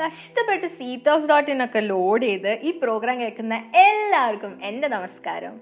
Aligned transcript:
കഷ്ടപ്പെട്ട് 0.00 0.66
സീറ്റോസ് 0.78 1.28
dot 1.30 1.50
in 1.50 1.60
ഒക്കെ 1.64 1.80
ലോഡ് 1.92 2.26
ചെയ്ത് 2.26 2.52
ഈ 2.68 2.70
പ്രോഗ്രാം 2.82 3.16
കേൾക്കുന്ന 3.20 3.54
എല്ലാവർക്കും 3.88 4.52
എന്റെ 4.68 4.88
നമസ്കാരം. 4.88 5.54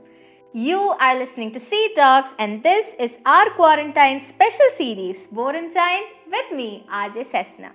You 0.55 0.81
are 1.07 1.13
listening 1.23 1.55
to 1.55 1.59
C 1.71 1.81
talks 1.99 2.35
and 2.43 2.57
this 2.69 2.93
is 3.07 3.19
our 3.37 3.49
quarantine 3.59 4.17
special 4.31 4.71
series 4.81 5.25
borantine 5.39 6.03
with 6.35 6.55
me 6.61 6.71
ആജെ 7.01 7.25
Cessna 7.35 7.67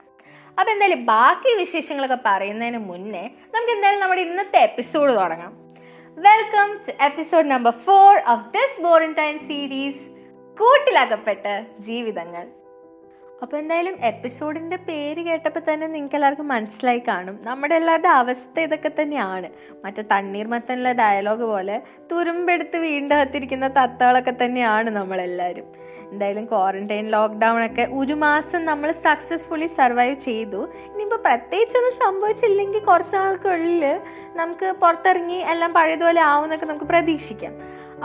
അപ്പം 0.58 0.72
എന്തായാലും 0.74 1.06
ബാക്കി 1.06 1.52
വിശേഷങ്ങളൊക്കെ 1.60 2.20
പറയുന്നതിന് 2.26 2.82
മുന്നേ 2.90 3.24
നമുക്ക് 3.54 3.74
എന്തായാലും 3.76 4.02
നമ്മുടെ 4.04 4.22
ഇന്നത്തെ 4.22 4.60
എപ്പിസോഡ് 4.70 5.12
തുടങ്ങാം. 5.20 5.54
Welcome 6.28 6.68
to 6.88 6.92
episode 7.06 7.48
number 7.52 7.74
four 7.88 8.12
of 8.34 8.46
this 8.58 8.82
borantine 8.82 9.38
series 9.50 10.04
കൂട്ടിലകപ്പെട്ട 10.58 11.46
ജീവിതങ്ങൾ. 11.88 12.46
അപ്പോൾ 13.44 13.58
എന്തായാലും 13.58 13.96
എപ്പിസോഡിന്റെ 14.10 14.78
പേര് 14.88 15.22
കേട്ടപ്പോൾ 15.26 15.62
തന്നെ 15.70 15.88
നിങ്ങൾക്ക് 15.88 16.16
എല്ലാവർക്കും 16.16 16.48
മനസ്സിലായി 16.48 17.02
കാണും. 17.08 17.40
നമ്മുടെ 17.44 17.76
എല്ലാവരുടെ 17.76 18.10
അവസ്ഥ 18.20 18.60
ഇതൊക്കെ 18.60 18.92
തന്നെയാണ്. 19.00 19.48
മറ്റേ 19.86 20.04
തണ്ണീർമത്തനിലെ 20.12 20.92
ഡയലോഗ് 20.94 21.46
പോലെ 21.52 21.76
തുരുമ്പെടുത്ത് 22.12 22.78
വീണ്ടകത്തിരിക്കുന്ന 22.78 23.68
തത്തകളൊക്കെ 23.68 24.34
തന്നെയാണ് 24.44 24.90
നമ്മളെല്ലാവരും. 24.90 25.68
എന്തായാലും 26.12 26.46
ക്വാറന്റൈൻ 26.46 27.06
ലോക്ക്ഡൗൺ 27.16 27.60
ഒക്കെ 27.66 27.88
ഒരു 28.00 28.14
മാസം 28.14 28.66
നമ്മൾ 28.66 28.90
സക്സസ്ഫുള്ളി 29.08 29.68
സർവൈവ് 29.80 30.16
ചെയ്തു. 30.20 30.62
ഇനിയിപ്പോൾ 30.92 31.22
പ്രത്യേകിച്ചൊന്നും 31.28 31.96
സംഭവിച്ചില്ലെങ്കിൽ 32.06 32.84
കുറച്ച് 32.90 33.16
നാൾക്കുള്ളിൽ 33.16 33.84
നമുക്ക് 34.42 34.70
പുറത്തിറങ്ങി 34.82 35.40
എല്ലാം 35.54 35.74
പഴയതുപോലെ 35.74 36.22
ആവുമെന്നൊക്കെ 36.22 36.66
നമുക്ക് 36.66 36.90
പ്രതീക്ഷിക്കാം. 36.94 37.56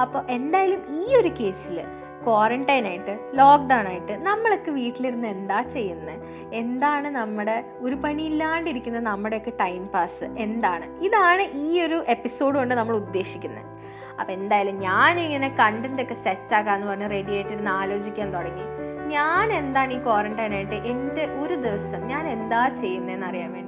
അപ്പോൾ 0.03 0.21
എന്തായാലും 0.31 0.83
ഈ 1.01 1.17
ഒരു 1.21 1.33
കേസിൽ 1.41 1.79
ക്വാറന്റൈൻ 2.27 2.87
ആയിട്ട് 2.87 3.19
ലോക്ക്ഡൗൺ 3.35 3.87
ആയിട്ട് 3.87 4.13
നമ്മളൊക്കെ 4.19 4.71
വീട്ടിലിരുന്ന് 4.71 5.29
എന്താ 5.29 5.63
ചെയ്യുന്നത് 5.63 6.15
എന്താണ് 6.53 7.09
നമ്മുടെ 7.09 7.65
ഒരു 7.81 7.95
പണിയില്ലാണ്ടിരിക്കുന്ന 7.95 8.99
നമ്മുടെയൊക്കെ 8.99 9.53
ടൈം 9.61 9.87
പാസ് 9.87 10.25
എന്താണ്? 10.39 10.85
ഇതാണ് 11.01 11.43
ഈ 11.43 11.83
ഒരു 11.83 12.05
എപ്പിസോഡ് 12.09 12.59
കൊണ്ട് 12.59 12.75
നമ്മൾ 12.75 12.97
ഉദ്ദേശിക്കുന്നത് 12.97 13.67
അപ്പം 14.19 14.33
എന്തായാലും 14.33 14.79
ഞാൻ 14.81 15.09
ഞാനിങ്ങനെ 15.09 15.49
കണ്ടന്റ് 15.49 16.03
ഒക്കെ 16.03 16.15
സെറ്റ് 16.15 16.55
ആക്കാന്ന് 16.55 16.87
പറഞ്ഞ് 16.87 17.11
റെഡി 17.11 17.33
ആയിട്ടിരുന്ന് 17.33 17.71
ആലോചിക്കാൻ 17.71 18.35
തുടങ്ങി. 18.35 18.65
ഞാൻ 19.09 19.53
എന്താണ് 19.53 19.93
ഈ 19.93 19.99
ക്വാറന്റൈൻ 19.99 20.55
ആയിട്ട് 20.55 20.75
എന്റെ 20.75 21.25
ഒരു 21.39 21.55
ദിവസം 21.55 22.09
ഞാൻ 22.09 22.29
എന്താ 22.29 22.69
ചെയ്യുന്നതെന്ന് 22.69 23.27
അറിയാൻ 23.27 23.53
വേണ്ടി 23.53 23.68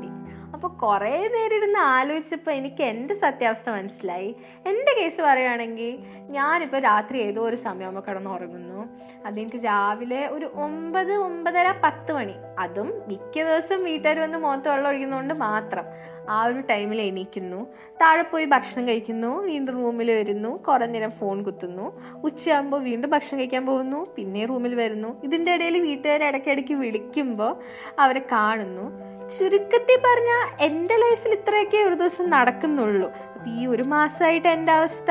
അപ്പോൾ 0.61 0.77
കുറേ 0.77 1.29
നേരം 1.29 1.57
ഇരുന്ന് 1.57 1.79
ആലോചിച്ചപ്പോൾ 1.79 2.51
എനിക്ക് 2.51 2.83
എന്റെ 2.83 3.15
സത്യാവസ്ഥ 3.15 3.71
മനസ്സിലായി. 3.71 4.37
എന്റെ 4.67 5.03
കേസ് 5.03 5.21
പറയുകയാണെങ്കിൽ 5.21 5.99
ഞാനിപ്പോൾ 6.31 6.81
രാത്രി 6.81 7.19
ഏതോ 7.19 7.43
ഒരു 7.43 7.57
സമയമാകുമ്പോൾ 7.57 8.11
കിടന്ന് 8.11 8.31
ഉറങ്ങുന്നു. 8.31 8.89
അതിന്റെ 9.27 9.59
രാവിലെ 9.59 10.27
ഒരു 10.27 10.47
ഒമ്പത് 10.55 11.13
ഒമ്പതര 11.13 11.75
പത്ത് 11.85 12.13
മണി. 12.13 12.35
അതും 12.59 13.03
മിക്ക 13.09 13.35
ദിവസം 13.35 13.85
വീട്ടുകാർ 13.85 14.21
വന്ന് 14.21 14.39
മുഖത്ത് 14.39 14.69
വെള്ളം 14.69 14.89
ഒഴിക്കുന്നതുകൊണ്ട് 14.89 15.35
മാത്രം 15.35 15.85
ആ 16.29 16.45
ഒരു 16.45 16.61
ടൈമിൽ 16.61 17.01
എണീക്കുന്നു. 17.01 17.67
താഴെ 18.01 18.23
പോയി 18.23 18.45
ഭക്ഷണം 18.45 18.89
കഴിക്കുന്നു 18.89 19.43
വീണ്ടും 19.43 19.75
റൂമിൽ 19.75 20.11
വരുന്നു 20.11 20.49
കുറേ 20.49 20.87
നേരം 20.87 21.11
ഫോൺ 21.11 21.43
കുത്തുന്നു. 21.43 22.01
ഉച്ചയാകുമ്പോൾ 22.25 22.83
വീണ്ടും 22.83 23.11
ഭക്ഷണം 23.11 23.39
കഴിക്കാൻ 23.39 23.67
പോകുന്നു 23.67 24.15
പിന്നെ 24.17 24.47
റൂമിൽ 24.47 24.75
വരുന്നു. 24.75 25.23
ഇതിന്റെ 25.25 25.55
ഇടയിൽ 25.55 25.79
വീട്ടുകാരെ 25.79 26.27
ഇടയ്ക്കിടയ്ക്ക് 26.27 26.73
വിളിക്കുമ്പോൾ 26.75 27.57
അവരെ 27.99 28.21
കാണുന്നു. 28.33 29.10
ചുരുക്കത്തിൽ 29.39 29.99
പറഞ്ഞാൽ 30.07 30.45
എന്റെ 30.61 30.97
ലൈഫിൽ 30.97 31.33
ഇത്രയൊക്കെ 31.33 31.77
ഒരു 31.77 31.95
ദിവസം 31.95 32.31
നടക്കുന്നുള്ളൂ. 32.31 33.09
അപ്പം 33.35 33.61
ഈ 33.61 33.67
ഒരു 33.67 33.83
മാസമായിട്ട് 33.83 34.49
എന്റെ 34.49 34.73
അവസ്ഥ 34.73 35.11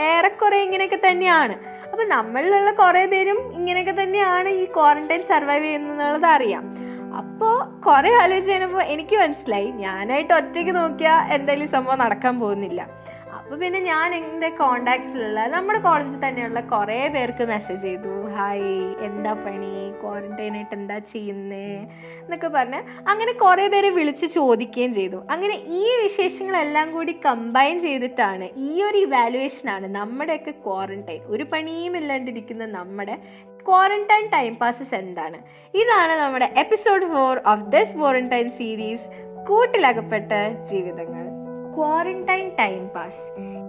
ഏറെക്കുറെ 0.00 0.58
ഇങ്ങനെയൊക്കെ 0.62 0.98
തന്നെയാണ്. 1.10 1.54
അപ്പം 1.92 2.08
നമ്മളിലുള്ള 2.08 2.70
കുറേ 2.70 3.06
പേരും 3.06 3.38
ഇങ്ങനെയൊക്കെ 3.54 3.94
തന്നെയാണ് 4.02 4.48
ഈ 4.48 4.64
ക്വാറന്റൈൻ 4.64 5.22
സർവൈവ് 5.22 5.64
ചെയ്യുന്നത് 5.64 6.26
അറിയാം. 6.26 6.64
അപ്പോൾ 7.16 7.54
കുറേ 7.80 8.10
ആലോചിച്ച് 8.14 8.50
കഴിഞ്ഞപ്പോൾ 8.50 8.82
എനിക്ക് 8.82 9.16
മനസ്സിലായി. 9.16 9.70
ഞാനായിട്ട് 9.84 10.34
ഒറ്റയ്ക്ക് 10.34 10.74
നോക്കിയാൽ 10.76 11.32
എന്തായാലും 11.32 11.68
സംഭവം 11.68 11.98
നടക്കാൻ 11.98 12.40
പോകുന്നില്ല. 12.40 13.05
അപ്പോൾ 13.46 13.58
പിന്നെ 13.58 13.80
ഞാൻ 13.80 14.14
എന്റെ 14.14 14.48
കോണ്ടാക്ട്സിലുള്ള 14.48 15.46
നമ്മുടെ 15.46 15.78
കോളേജിൽ 15.78 16.28
തന്നെയുള്ള 16.28 16.60
കുറേ 16.60 17.08
പേർക്ക് 17.08 17.44
മെസ്സേജ് 17.44 17.82
ചെയ്തു. 17.82 18.28
ഹായ് 18.36 18.72
എന്താ 19.04 19.32
പണി? 19.32 19.92
ക്വാറന്റൈൻ 20.02 20.54
ആയിട്ട് 20.56 20.74
എന്താ 20.74 20.98
ചെയ്യുന്നേ? 20.98 21.68
എന്നൊക്കെ 22.22 22.48
പറഞ്ഞ് 22.48 22.80
അങ്ങനെ 23.08 23.32
കുറേ 23.32 23.68
പേരെ 23.68 23.90
വിളിച്ച് 23.90 24.26
ചോദിക്കുകയും 24.26 24.94
ചെയ്തു. 24.94 25.22
അങ്ങനെ 25.30 25.54
ഈ 25.54 25.84
വിശേഷങ്ങളെല്ലാം 26.02 26.92
കൂടി 26.92 27.12
കമ്പൈൻ 27.24 27.80
ചെയ്തിട്ടാണ് 27.80 28.48
ഈ 28.56 28.82
ഒരു 28.82 28.96
ഇവാലുവേഷനാണ് 28.96 29.94
നമ്മുടെയൊക്കെ 29.94 30.50
ക്വാറന്റൈൻ 30.50 31.20
ഒരു 31.26 31.46
പണിയും 31.52 31.96
ഇല്ലാണ്ടിരിക്കുന്ന 31.96 32.66
നമ്മുടെ 32.66 33.16
ക്വാറന്റൈൻ 33.68 34.26
ടൈം 34.28 34.54
പാസസ് 34.54 34.94
എന്താണ്? 34.94 35.38
ഇതാണ് 35.74 36.12
നമ്മുടെ 36.12 36.52
episode 36.56 37.06
four 37.06 37.42
of 37.46 37.60
this 37.60 37.94
quarantine 37.94 38.50
series 38.50 39.08
കൂട്ടിലകപ്പെട്ട 39.48 40.32
ജീവിതങ്ങൾ. 40.70 41.25
ക്വാറന്റൈൻ 41.76 42.46
ടൈം 42.58 42.88
പാസ് 42.88 43.24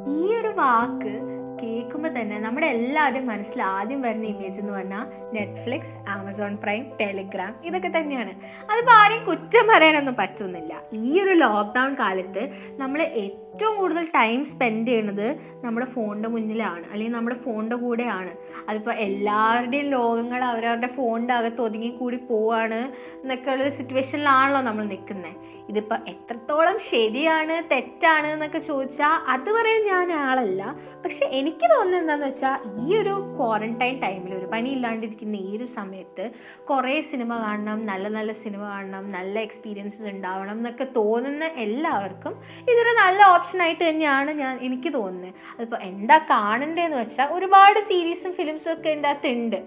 ഈ 0.07 0.34
ഒരു 0.40 0.47
വാക്ക് 0.47 1.13
കേൾക്കുമ്പോൾ 1.62 2.19
തന്നെ 2.19 2.40
നമ്മുടെ 2.40 2.68
എല്ലാവരുടെയും 2.68 3.28
മനസ്സിൽ 3.28 3.62
ആദ്യം 3.62 4.01
വരുന്ന 4.01 4.25
ഇമേജ് 4.25 4.59
എന്ന് 4.59 4.73
പറഞ്ഞാൽ 4.73 5.06
നെറ്റ്ഫ്ലിക്സ് 5.34 5.95
ആമസോൺ 6.09 6.56
പ്രൈം 6.56 6.91
ടെലിഗ്രാം 7.01 7.56
ഇതൊക്കെ 7.63 7.88
തന്നെയാണ്. 7.88 8.34
അതിപ്പോൾ 8.72 8.91
ആരെയും 8.91 9.25
കുറ്റം 9.25 9.67
പറയാനൊന്നും 9.67 10.16
പറ്റുന്നില്ല. 10.16 10.73
ഈ 10.94 11.22
ഒരു 11.22 11.34
ലോക്ക്ഡൗൺ 11.34 11.94
കാലത്ത് 11.94 12.44
നമ്മൾ 12.78 13.01
ഏറ്റവും 13.01 13.75
കൂടുതൽ 13.78 14.07
ടൈം 14.16 14.46
സ്പെൻഡ് 14.46 14.88
ചെയ്യുന്നത് 14.88 15.28
നമ്മുടെ 15.63 15.85
ഫോണിന്റെ 15.85 16.29
മുന്നിലാണ്. 16.29 16.85
അല്ലെങ്കിൽ 16.91 17.16
നമ്മുടെ 17.16 17.35
ഫോണിന്റെ 17.35 17.75
കൂടെയാണ്. 17.75 18.31
അതിപ്പോൾ 18.69 18.91
എല്ലാവരുടെയും 18.91 19.90
ലോകങ്ങൾ 19.90 20.44
അവരവരുടെ 20.44 20.88
ഫോണിന്റെ 20.88 21.34
അകത്ത് 21.34 21.62
ഒതുങ്ങി 21.62 21.90
കൂടി 21.90 22.17
പോവാണ് 22.17 22.81
എന്നൊക്കെ 23.22 23.51
ഉള്ള 23.51 23.69
സിറ്റുവേഷനിലാണല്ലോ 23.69 24.62
നമ്മൾ 24.62 24.84
നിൽക്കുന്നത് 24.84 25.56
ഇതിപ്പോൾ 25.72 25.97
എത്രത്തോളം 26.11 26.78
ശരിയാണ് 26.91 27.55
തെറ്റാണ് 27.72 28.28
എന്നൊക്കെ 28.33 28.59
ചോദിച്ചാൽ 28.67 29.16
അത് 29.33 29.50
പറയാൻ 29.57 29.81
ഞാൻ 29.94 30.11
ആളല്ല. 30.28 30.61
പക്ഷെ 31.03 31.25
എനിക്ക് 31.39 31.66
തോന്നുന്നത് 31.73 32.01
എന്താണെന്ന് 32.01 32.28
വെച്ചാൽ 32.29 32.55
ഈ 32.83 32.95
ഒരു 33.01 33.13
ക്വാറന്റൈൻ 33.38 33.95
ടൈമിൽ 34.03 34.31
ഒരു 34.39 34.47
പണിയില്ലാണ്ടിരിക്കുന്ന 34.53 35.35
ഈ 35.47 35.51
ഒരു 35.57 35.67
സമയത്ത് 35.78 36.25
കുറേ 36.69 36.95
സിനിമ 37.11 37.31
കാണണം 37.45 37.79
നല്ല 37.91 38.07
നല്ല 38.17 38.31
സിനിമ 38.44 38.63
കാണണം 38.73 39.05
നല്ല 39.17 39.35
എക്സ്പീരിയൻസസ് 39.47 40.09
ഉണ്ടാവണം 40.13 40.55
എന്നൊക്കെ 40.59 40.88
തോന്നുന്ന 41.00 41.45
എല്ലാവർക്കും 41.66 42.34
ഇതൊരു 42.72 42.94
നല്ല 43.03 43.22
ഓപ്ഷൻ 43.35 43.61
ആയിട്ട് 43.66 43.84
തന്നെയാണ് 43.89 44.34
ഞാൻ 44.44 44.55
എനിക്ക് 44.69 44.91
തോന്നുന്നത്. 44.99 45.35
അതിപ്പോൾ 45.57 45.81
എന്താ 45.91 46.17
കാണണ്ടേന്ന് 46.34 46.97
വെച്ചാൽ 47.03 47.29
ഒരുപാട് 47.38 47.79
സീരീസും 47.91 48.34
ഫിലിംസും 48.39 48.73
ഒക്കെ 48.73 48.89
ഇതിന്റെ 48.89 49.11
അകത്തുണ്ട് 49.13 49.59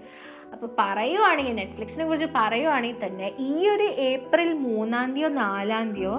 അപ്പോൾ 0.52 0.70
പറയുവാണെങ്കിൽ 0.78 1.56
നെറ്റ്ഫ്ലിക്സിനെ 1.56 2.04
കുറിച്ച് 2.04 2.28
പറയുവാണെങ്കിൽ 2.34 3.00
തന്നെ 3.06 3.32
ഈ 3.38 3.68
ഒരു 3.68 3.88
ഏപ്രിൽ 4.10 4.54
മൂന്നാം 4.68 5.08
തീയതിയോ 5.16 5.28
നാലാം 5.42 5.88
തീയതിയോ 5.88 6.14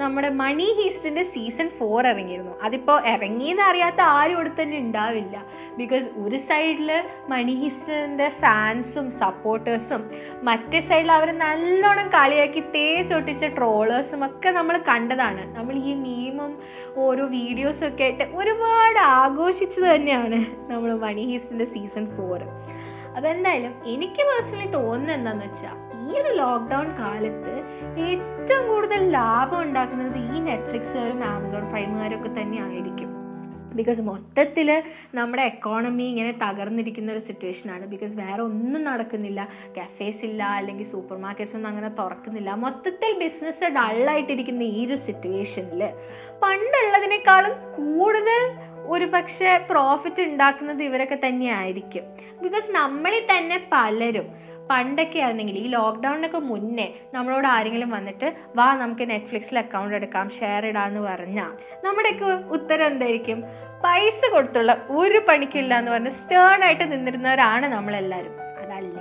നമ്മുടെ 0.00 0.28
മണി 0.40 0.66
ഹീസ്റ്റിന്റെ 0.78 1.22
സീസൺ 1.22 1.68
ഫോർ 1.78 2.06
ഇറങ്ങിയിരുന്നു. 2.06 2.52
അതിപ്പോൾ 2.62 2.98
ഇറങ്ങിയെന്ന് 3.12 3.62
അറിയാത്ത 3.62 4.00
ആരും 4.00 4.34
ഇവിടെ 4.34 4.50
തന്നെ 4.58 4.76
ഉണ്ടാവില്ല. 4.78 5.36
ബിക്കോസ് 5.78 6.06
ഒരു 6.24 6.38
സൈഡിൽ 6.50 6.90
മണി 7.28 7.54
ഹീസ്റ്റിന്റെ 7.62 8.28
ഫാൻസും 8.42 9.06
സപ്പോർട്ടേഴ്സും 9.22 10.02
മറ്റേ 10.48 10.80
സൈഡിൽ 10.80 11.10
അവർ 11.12 11.30
നല്ലോണം 11.38 12.08
കളിയാക്കി 12.16 12.62
തേച്ചൊട്ടിച്ച 12.76 13.44
ട്രോളേഴ്സും 13.58 14.22
ഒക്കെ 14.26 14.50
നമ്മൾ 14.50 14.78
കണ്ടതാണ്. 14.90 15.58
നമ്മൾ 15.58 15.74
ഈ 15.90 15.94
മീമും 16.06 16.54
ഓരോ 16.96 17.26
വീഡിയോസും 17.26 17.88
ഒക്കെ 17.88 18.02
ആയിട്ട് 18.02 18.24
ഒരുപാട് 18.34 18.98
ആഘോഷിച്ചു 18.98 19.80
തന്നെയാണ് 19.80 20.40
നമ്മൾ 20.72 20.92
മണി 21.06 21.24
ഹീസ്റ്റിന്റെ 21.32 21.64
സീസൺ 21.64 22.06
ഫോർ. 22.16 22.40
അപ്പോൾ 23.18 23.30
എന്തായാലും 23.30 23.72
എനിക്ക് 23.84 24.22
പേഴ്സണലി 24.28 24.66
തോന്നുന്നത് 24.72 25.14
എന്താണെന്ന് 25.14 25.46
വെച്ചാൽ 25.46 25.76
ഈ 26.02 26.20
ഒരു 26.20 26.32
ലോക്ക്ഡൗൺ 26.34 26.88
കാലത്ത് 26.98 27.54
ഏറ്റവും 28.08 28.62
കൂടുതൽ 28.68 29.00
ലാഭം 29.10 29.58
ഉണ്ടാക്കുന്നത് 29.62 30.18
ഈ 30.34 30.40
നെറ്റ്ഫ്ലിക്സുകാരും 30.40 31.24
ആമസോൺ 31.30 31.64
പ്രൈമുകാരും 31.70 32.18
ഒക്കെ 32.18 32.30
തന്നെ 32.40 32.58
ആയിരിക്കും 32.62 33.10
ബിക്കോസ് 33.78 34.00
മൊത്തത്തിൽ 34.00 34.68
നമ്മുടെ 35.14 35.42
എക്കോണമി 35.42 36.02
ഇങ്ങനെ 36.02 36.32
തകർന്നിരിക്കുന്ന 36.42 37.12
ഒരു 37.12 37.22
സിറ്റുവേഷനാണ് 37.26 37.84
ബിക്കോസ് 37.86 38.14
വേറെ 38.16 38.40
ഒന്നും 38.42 38.82
നടക്കുന്നില്ല. 38.84 39.40
കഫേസ് 39.78 40.22
ഇല്ല 40.24 40.42
അല്ലെങ്കിൽ 40.58 40.86
സൂപ്പർ 40.86 41.16
മാർക്കറ്റ്സ് 41.16 41.56
ഒന്നും 41.56 41.70
അങ്ങനെ 41.70 41.90
തുറക്കുന്നില്ല. 42.00 42.50
മൊത്തത്തിൽ 42.64 43.12
ബിസിനസ് 43.18 43.68
ഡള്ളായിട്ടിരിക്കുന്ന 43.78 44.62
ഈ 44.78 44.86
ഒരു 44.86 44.96
സിറ്റുവേഷനിൽ 45.08 45.82
പണ്ടുള്ളതിനേക്കാളും 46.42 47.54
കൂടുതൽ 47.78 48.42
ഒരു 48.88 49.06
പക്ഷേ 49.06 49.56
പ്രോഫിറ്റ് 49.70 50.22
ഉണ്ടാക്കുന്നത് 50.22 50.82
ഇവരൊക്കെ 50.82 51.18
തന്നെ 51.24 51.52
ആയിരിക്കും 51.52 52.04
ബിക്കോസ് 52.42 52.70
നമ്മളിൽ 52.70 53.26
തന്നെ 53.30 53.68
പലരും 53.72 54.28
പണ്ടൊക്കെ 54.70 55.18
ആയിരുന്നെങ്കിൽ 55.18 55.58
ഈ 55.58 55.66
ലോക്ക്ഡൗണിനൊക്കെ 55.68 56.38
മുന്നേ 56.38 56.86
നമ്മളോട് 57.14 57.46
ആരെങ്കിലും 57.46 57.90
വന്നിട്ട് 57.90 58.28
വാ 58.56 58.74
നമുക്ക് 58.74 59.10
നെറ്റ്ഫ്ലിക്സിൽ 59.10 59.58
അക്കൗണ്ട് 59.58 59.96
എടുക്കാം 59.96 60.28
ഷെയർ 60.40 60.66
ഇടാന്ന് 60.66 61.00
പറഞ്ഞാൽ 61.00 61.52
നമ്മുടെയൊക്കെ 61.84 62.24
ഉത്തരം 62.50 62.86
എന്തായിരിക്കും? 62.86 63.38
പൈസ 63.84 64.20
കൊടുത്തുള്ള 64.32 64.72
ഒരു 64.90 65.18
പണിക്കില്ല 65.28 65.78
എന്ന് 65.78 65.90
പറഞ്ഞ് 65.90 66.10
സ്റ്റേൺ 66.10 66.64
ആയിട്ട് 66.64 66.92
നിന്നിരുന്നവരാണ് 66.92 67.66
നമ്മളെല്ലാവരും 67.68 68.34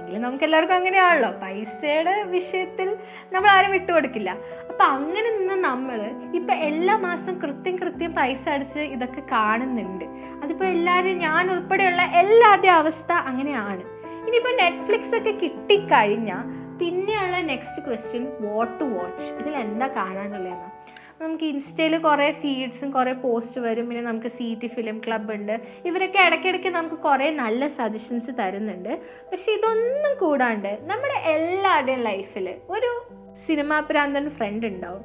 അതല്ലെങ്കിൽ 0.08 0.28
നമുക്ക് 0.28 0.46
എല്ലാവർക്കും 0.48 0.76
അങ്ങനെയാണല്ലോ. 0.80 1.30
പൈസയുടെ 1.42 2.14
വിഷയത്തിൽ 2.36 2.88
നമ്മൾ 3.34 3.50
ആരും 3.56 3.72
വിട്ടു 3.76 3.90
കൊടുക്കില്ല 3.92 4.30
അപ്പൊ 4.70 4.84
അങ്ങനെ 4.96 5.30
നിന്ന് 5.38 5.56
നമ്മൾ 5.70 6.00
ഇപ്പൊ 6.40 6.54
എല്ലാ 6.70 6.96
മാസം 7.08 7.34
കൃത്യം 7.44 7.76
കൃത്യം 7.82 8.12
പൈസ 8.20 8.44
അടിച്ച് 8.56 8.80
ഇതൊക്കെ 8.96 9.24
കാണുന്നുണ്ട്. 9.32 10.06
അതിപ്പോ 10.44 10.66
എല്ലാവരും 10.76 11.18
ഞാൻ 11.28 11.52
ഉൾപ്പെടെയുള്ള 11.56 12.02
എല്ലാവരുടെയും 12.22 12.76
അവസ്ഥ 12.82 13.12
അങ്ങനെയാണ്. 13.32 13.84
ഇനിയിപ്പോൾ 14.28 14.56
നെറ്റ്ഫ്ലിക്സ് 14.64 15.16
ഒക്കെ 15.20 15.34
കിട്ടിക്കഴിഞ്ഞാൽ 15.44 16.46
പിന്നെയുള്ള 16.80 17.38
next 17.52 17.84
question 17.86 18.26
what 18.48 18.74
to 18.80 18.88
watch 18.98 19.28
ഇതിൽ 19.40 19.54
എന്താ 19.66 19.88
കാണാനുള്ളതെന്ന്? 20.00 20.70
നമുക്ക് 21.22 21.44
ഇൻസ്റ്റയിൽ 21.44 21.98
കുറേ 21.98 22.32
ഫീഡ്സും 22.32 22.92
കുറേ 22.92 23.14
പോസ്റ്റ് 23.14 23.62
വരും. 23.62 23.90
പിന്നെ 23.90 24.04
നമുക്ക് 24.04 24.28
സി 24.28 24.58
ടി 24.62 24.68
ഫിലിം 24.68 25.02
ക്ലബ് 25.08 25.34
ഉണ്ട്. 25.34 25.62
ഇവരൊക്കെ 25.86 26.20
ഇടയ്ക്കിടയ്ക്ക് 26.20 26.68
നമുക്ക് 26.68 26.96
കുറേ 26.96 27.30
നല്ല 27.30 27.68
സജഷൻസ് 27.68 28.32
തരുന്നുണ്ട്. 28.40 29.00
പക്ഷെ 29.32 29.52
ഇതൊന്നും 29.52 30.18
കൂടാണ്ട് 30.20 30.80
നമ്മുടെ 30.82 31.30
എല്ലാവരുടെയും 31.30 32.02
ലൈഫിൽ 32.02 32.56
ഒരു 32.70 32.92
സിനിമാ 33.48 33.80
പ്രാന്തൻ 33.80 34.30
ഫ്രണ്ട് 34.30 34.68
ഉണ്ടാവും. 34.68 35.02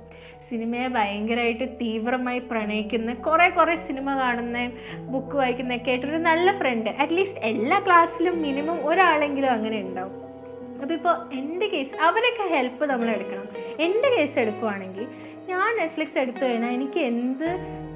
സിനിമയെ 0.48 0.88
ഭയങ്കരമായിട്ട് 0.88 1.66
തീവ്രമായി 1.80 2.38
പ്രണയിക്കുന്ന 2.38 3.14
കുറേ 3.14 3.48
കുറേ 3.48 3.76
സിനിമ 3.76 4.14
കാണുന്ന 4.18 4.58
ബുക്ക് 5.12 5.36
വായിക്കുന്നൊക്കെ 5.36 5.90
ആയിട്ടൊരു 5.90 6.16
നല്ല 6.16 6.58
ഫ്രണ്ട് 6.58 6.90
അറ്റ്ലീസ്റ്റ് 6.90 7.40
എല്ലാ 7.40 7.78
ക്ലാസ്സിലും 7.78 8.42
മിനിമം 8.42 8.86
ഒരാളെങ്കിലും 8.86 9.52
അങ്ങനെ 9.52 9.80
ഉണ്ടാവും. 9.80 10.14
അപ്പോൾ 10.82 10.94
ഇപ്പോൾ 10.94 11.34
എന്റെ 11.34 11.66
കേസ് 11.66 11.94
അവരൊക്കെ 12.02 12.54
ഹെൽപ്പ് 12.54 12.84
നമ്മൾ 12.84 13.10
എടുക്കണം. 13.10 13.48
എന്റെ 13.80 14.08
കേസ് 14.16 14.38
എടുക്കുവാണെങ്കിൽ 14.38 15.06
ഞാൻ 15.50 15.70
നെറ്റ്ഫ്ലിക്സ് 15.78 16.18
എടുത്തു 16.22 16.42
കഴിഞ്ഞാൽ 16.44 16.72
എനിക്ക് 16.78 17.00
എന്ത് 17.10 17.48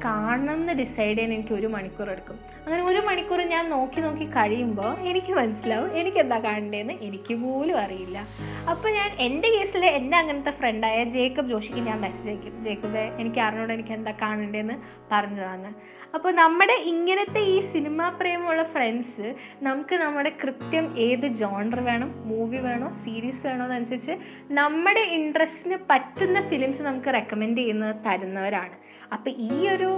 കാണണം 0.05 0.53
എന്ന് 0.61 0.73
ഡിസൈഡ് 0.81 1.15
ചെയ്യാൻ 1.17 1.33
എനിക്ക് 1.35 1.55
ഒരു 1.55 1.69
മണിക്കൂർ 1.75 2.09
എടുക്കും. 2.11 2.37
അങ്ങനെ 2.65 2.83
ഒരു 2.91 3.01
മണിക്കൂർ 3.09 3.41
ഞാൻ 3.55 3.65
നോക്കി 3.75 4.01
നോക്കി 4.07 4.27
കഴിയുമ്പോൾ 4.37 4.91
എനിക്ക് 5.11 5.33
മനസ്സിലാവും 5.33 5.91
എനിക്ക് 6.01 6.19
എന്താ 6.25 6.39
കാണണ്ടേന്ന് 6.39 6.95
എനിക്ക് 7.09 7.35
പോലും 7.43 7.77
അറിയില്ല. 7.85 8.19
അപ്പോൾ 8.71 8.91
ഞാൻ 8.99 9.11
എന്റെ 9.27 9.49
കേസിൽ 9.49 9.85
എന്റെ 9.99 10.17
അങ്ങനത്തെ 10.17 10.51
ഫ്രണ്ടായ 10.51 11.05
ജേക്കബ് 11.17 11.49
ജോഷിക്ക് 11.55 11.83
ഞാൻ 11.91 12.01
മെസ്സേജ് 12.07 12.31
അയക്കും. 12.31 12.63
ജേക്കബ് 12.65 13.05
എനിക്ക് 13.23 13.41
അറിഞ്ഞോട് 13.47 13.73
എനിക്ക് 13.73 13.95
എന്താ 13.99 14.15
കാണണ്ടേന്ന് 14.25 14.77
പറഞ്ഞതാണ് 15.13 15.71
അപ്പോൾ 16.15 16.33
നമ്മുടെ 16.33 16.75
ഇങ്ങനത്തെ 16.85 17.41
ഈ 17.41 17.61
സിനിമാ 17.61 18.09
പ്രേമമുള്ള 18.09 18.63
ഫ്രണ്ട്സ് 18.63 19.35
നമുക്ക് 19.63 19.95
നമ്മുടെ 19.95 20.31
കൃത്യം 20.43 20.99
ഏത് 20.99 21.27
ജോണർ 21.27 21.81
വേണം 21.81 22.15
മൂവി 22.25 22.57
വേണോ 22.57 22.89
സീരീസ് 23.05 23.47
വേണോ 23.47 23.65
എന്നനുസരിച്ച് 23.65 24.15
നമ്മുടെ 24.51 25.01
ഇൻട്രസ്റ്റിന് 25.01 25.79
പറ്റുന്ന 25.91 26.41
ഫിലിംസ് 26.49 26.83
നമുക്ക് 26.83 27.13
റെക്കമെൻഡ് 27.15 27.59
ചെയ്യുന്നത് 27.59 27.97
തരുന്നവരാണ്. 28.07 28.77
അപ്പോൾ 29.13 29.31
ഈ 29.31 29.69
ഒരു 29.69 29.91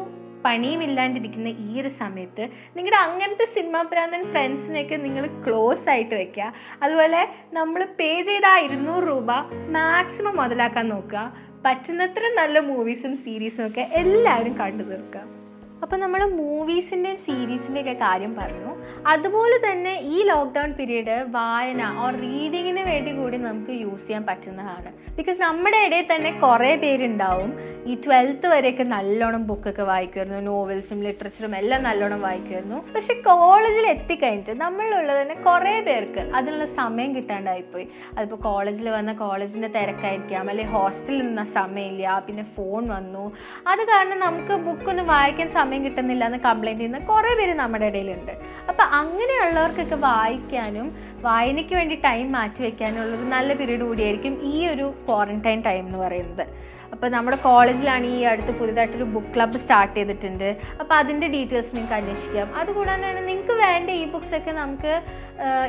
പണിയും 0.45 0.83
ഇല്ലാണ്ടിരിക്കുന്ന 0.83 1.49
ഈ 1.49 1.81
ഒരു 1.81 1.89
സമയത്ത് 1.89 2.51
നിങ്ങളുടെ 2.77 2.97
അങ്ങനത്തെ 2.97 3.45
സിനിമാ 3.45 3.83
പ്രാന്തൻ 3.83 4.23
ഫ്രണ്ട്സിനെയൊക്കെ 4.25 4.97
നിങ്ങൾ 4.97 5.27
ക്ലോസ് 5.47 5.89
ആയിട്ട് 5.89 6.15
വെക്കുക 6.15 6.53
അതുപോലെ 6.83 7.23
നമ്മൾ 7.53 7.85
പേ 7.85 8.23
ചെയ്ത 8.23 8.47
ആ 8.47 8.59
ഇരുന്നൂറ് 8.59 9.05
രൂപ 9.07 9.31
മാക്സിമം 9.71 10.37
മുതലാക്കാൻ 10.37 10.89
നോക്കുക 10.89 11.25
പറ്റുന്നത്ര 11.65 12.31
നല്ല 12.37 12.59
മൂവീസും 12.59 13.17
സീരീസും 13.17 13.67
ഒക്കെ 13.67 13.89
എല്ലാവരും 13.95 14.59
കണ്ടു 14.61 14.83
തീർക്കുക 14.83 15.38
അപ്പോൾ 15.83 15.97
നമ്മൾ 15.97 16.21
മൂവീസിന്റെയും 16.41 17.19
സീരീസിന്റെയൊക്കെ 17.27 17.93
കാര്യം 17.93 18.33
പറഞ്ഞു. 18.37 18.71
അതുപോലെ 19.07 19.57
തന്നെ 19.67 19.93
ഈ 20.15 20.23
ലോക്ക്ഡൗൺ 20.23 20.73
പീരീഡ് 20.73 21.17
വായന 21.31 21.83
ഓർ 22.05 22.13
റീഡിങ്ങിന് 22.21 22.83
വേണ്ടി 22.91 23.11
കൂടി 23.13 23.37
നമുക്ക് 23.37 23.71
യൂസ് 23.71 24.07
ചെയ്യാൻ 24.07 24.27
പറ്റുന്നതാണ്. 24.27 24.91
ബിക്കോസ് 25.19 25.41
നമ്മുടെ 25.41 25.79
ഇടയിൽ 25.87 26.09
തന്നെ 26.15 26.31
കുറേ 26.45 26.77
പേരുണ്ടാവും. 26.77 27.53
ഈ 27.89 27.95
ട്വൽത്ത് 28.05 28.47
വരെയൊക്കെ 28.47 28.83
നല്ലോണം 28.83 29.47
ബുക്കൊക്കെ 29.47 29.83
വായിക്കുമായിരുന്നു. 29.83 30.41
നോവൽസും 30.41 31.03
ലിറ്ററേച്ചറും 31.03 31.57
എല്ലാം 31.57 31.83
നല്ലോണം 31.83 32.21
വായിക്കുമായിരുന്നു. 32.21 32.79
പക്ഷെ 32.95 33.15
കോളേജിൽ 33.15 33.87
എത്തിക്കഴിഞ്ഞിട്ട് 33.87 34.61
നമ്മളുള്ളത് 34.61 35.21
തന്നെ 35.21 35.35
കുറേ 35.35 35.81
പേർക്ക് 35.81 36.23
അതിനുള്ള 36.37 36.67
സമയം 36.81 37.17
കിട്ടാണ്ടായിപ്പോയി. 37.17 37.87
അതിപ്പോൾ 38.19 38.37
കോളേജിൽ 38.37 38.89
വന്ന 38.89 39.13
കോളേജിന്റെ 39.13 39.69
തിരക്കായിരിക്കാം 39.69 40.51
അല്ലെങ്കിൽ 40.51 40.75
ഹോസ്റ്റലിൽ 40.77 41.23
നിന്ന 41.27 41.45
സമയമില്ല 41.45 42.19
പിന്നെ 42.27 42.47
ഫോൺ 42.57 42.89
വന്നു. 42.89 43.25
അത് 43.67 43.83
കാരണം 43.93 44.19
നമുക്ക് 44.19 44.57
ബുക്കൊന്നും 44.67 45.07
വായിക്കാൻ 45.07 45.51
സമയം 45.51 45.85
കിട്ടുന്നില്ല 45.85 46.25
എന്ന് 46.25 46.39
കംപ്ലൈന്റ് 46.39 46.81
ചെയ്യുന്ന 46.81 46.99
കുറേ 47.13 47.35
പേര് 47.35 47.55
നമ്മുടെ 47.55 47.87
ഇടയിലുണ്ട്. 47.87 48.33
അപ്പൊ 48.69 48.85
അങ്ങനെയുള്ളവർക്കൊക്കെ 49.01 49.95
വായിക്കാനും 49.95 50.89
വായനയ്ക്ക് 51.23 51.75
വേണ്ടി 51.75 51.95
ടൈം 52.05 52.33
മാറ്റി 52.33 52.63
വെക്കാനുള്ള 52.63 53.17
ഒരു 53.17 53.27
നല്ല 53.37 53.53
പീരീഡ് 53.55 53.81
കൂടിയായിരിക്കും 53.81 54.35
ഈ 54.43 54.67
ഒരു 54.67 54.95
ക്വാറന്റൈൻ 55.09 55.63
ടൈം 55.67 55.87
എന്ന് 55.87 55.99
പറയുന്നത്. 55.99 56.68
അപ്പോൾ 56.99 57.11
നമ്മുടെ 57.15 57.37
കോളേജിലാണ് 57.45 58.07
ഈ 58.15 58.17
അടുത്ത് 58.29 58.53
പുതിയതായിട്ടൊരു 58.61 59.05
ബുക്ക് 59.15 59.29
ക്ലബ്ബ് 59.35 59.59
സ്റ്റാർട്ട് 59.65 59.93
ചെയ്തിട്ടുണ്ട്. 59.99 60.49
അപ്പോൾ 60.81 60.95
അതിന്റെ 61.01 61.27
ഡീറ്റെയിൽസ് 61.35 61.71
നിങ്ങൾക്ക് 61.77 61.97
അന്വേഷിക്കാം. 61.99 62.49
അതുകൂടാതെ 62.61 63.05
തന്നെ 63.05 63.23
നിങ്ങൾക്ക് 63.29 63.55
വേണ്ട 63.61 63.89
ഈ 64.01 64.05
ബുക്സ് 64.15 64.35
ഒക്കെ 64.39 64.53
നമുക്ക് 64.63 64.93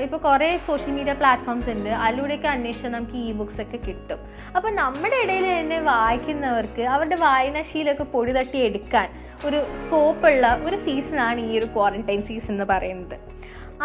ഇപ്പോൾ 0.05 0.19
കുറേ 0.25 0.49
സോഷ്യൽ 0.67 0.91
മീഡിയ 0.97 1.13
പ്ലാറ്റ്ഫോംസ് 1.21 1.69
ഉണ്ട്. 1.75 1.91
അതിലൂടെയൊക്കെ 2.05 2.49
അന്വേഷിച്ചാൽ 2.55 2.91
നമുക്ക് 2.97 3.17
ഈ 3.27 3.29
ബുക്സ് 3.41 3.61
ഒക്കെ 3.65 3.79
കിട്ടും. 3.87 4.19
അപ്പോൾ 4.57 4.71
നമ്മുടെ 4.81 5.19
ഇടയിൽ 5.25 5.47
തന്നെ 5.59 5.79
വായിക്കുന്നവർക്ക് 5.93 6.85
അവരുടെ 6.95 7.19
വായനാശീലമൊക്കെ 7.27 8.07
പൊടി 8.15 8.33
തട്ടി 8.39 8.61
എടുക്കാൻ 8.69 9.09
ഒരു 9.47 9.59
സ്കോപ്പുള്ള 9.81 10.47
ഒരു 10.69 10.79
സീസണാണ് 10.87 11.41
ഈ 11.49 11.59
ഒരു 11.59 11.69
ക്വാറന്റൈൻ 11.75 12.23
സീസൺ 12.29 12.53
എന്ന് 12.55 12.67
പറയുന്നത്. 12.73 13.17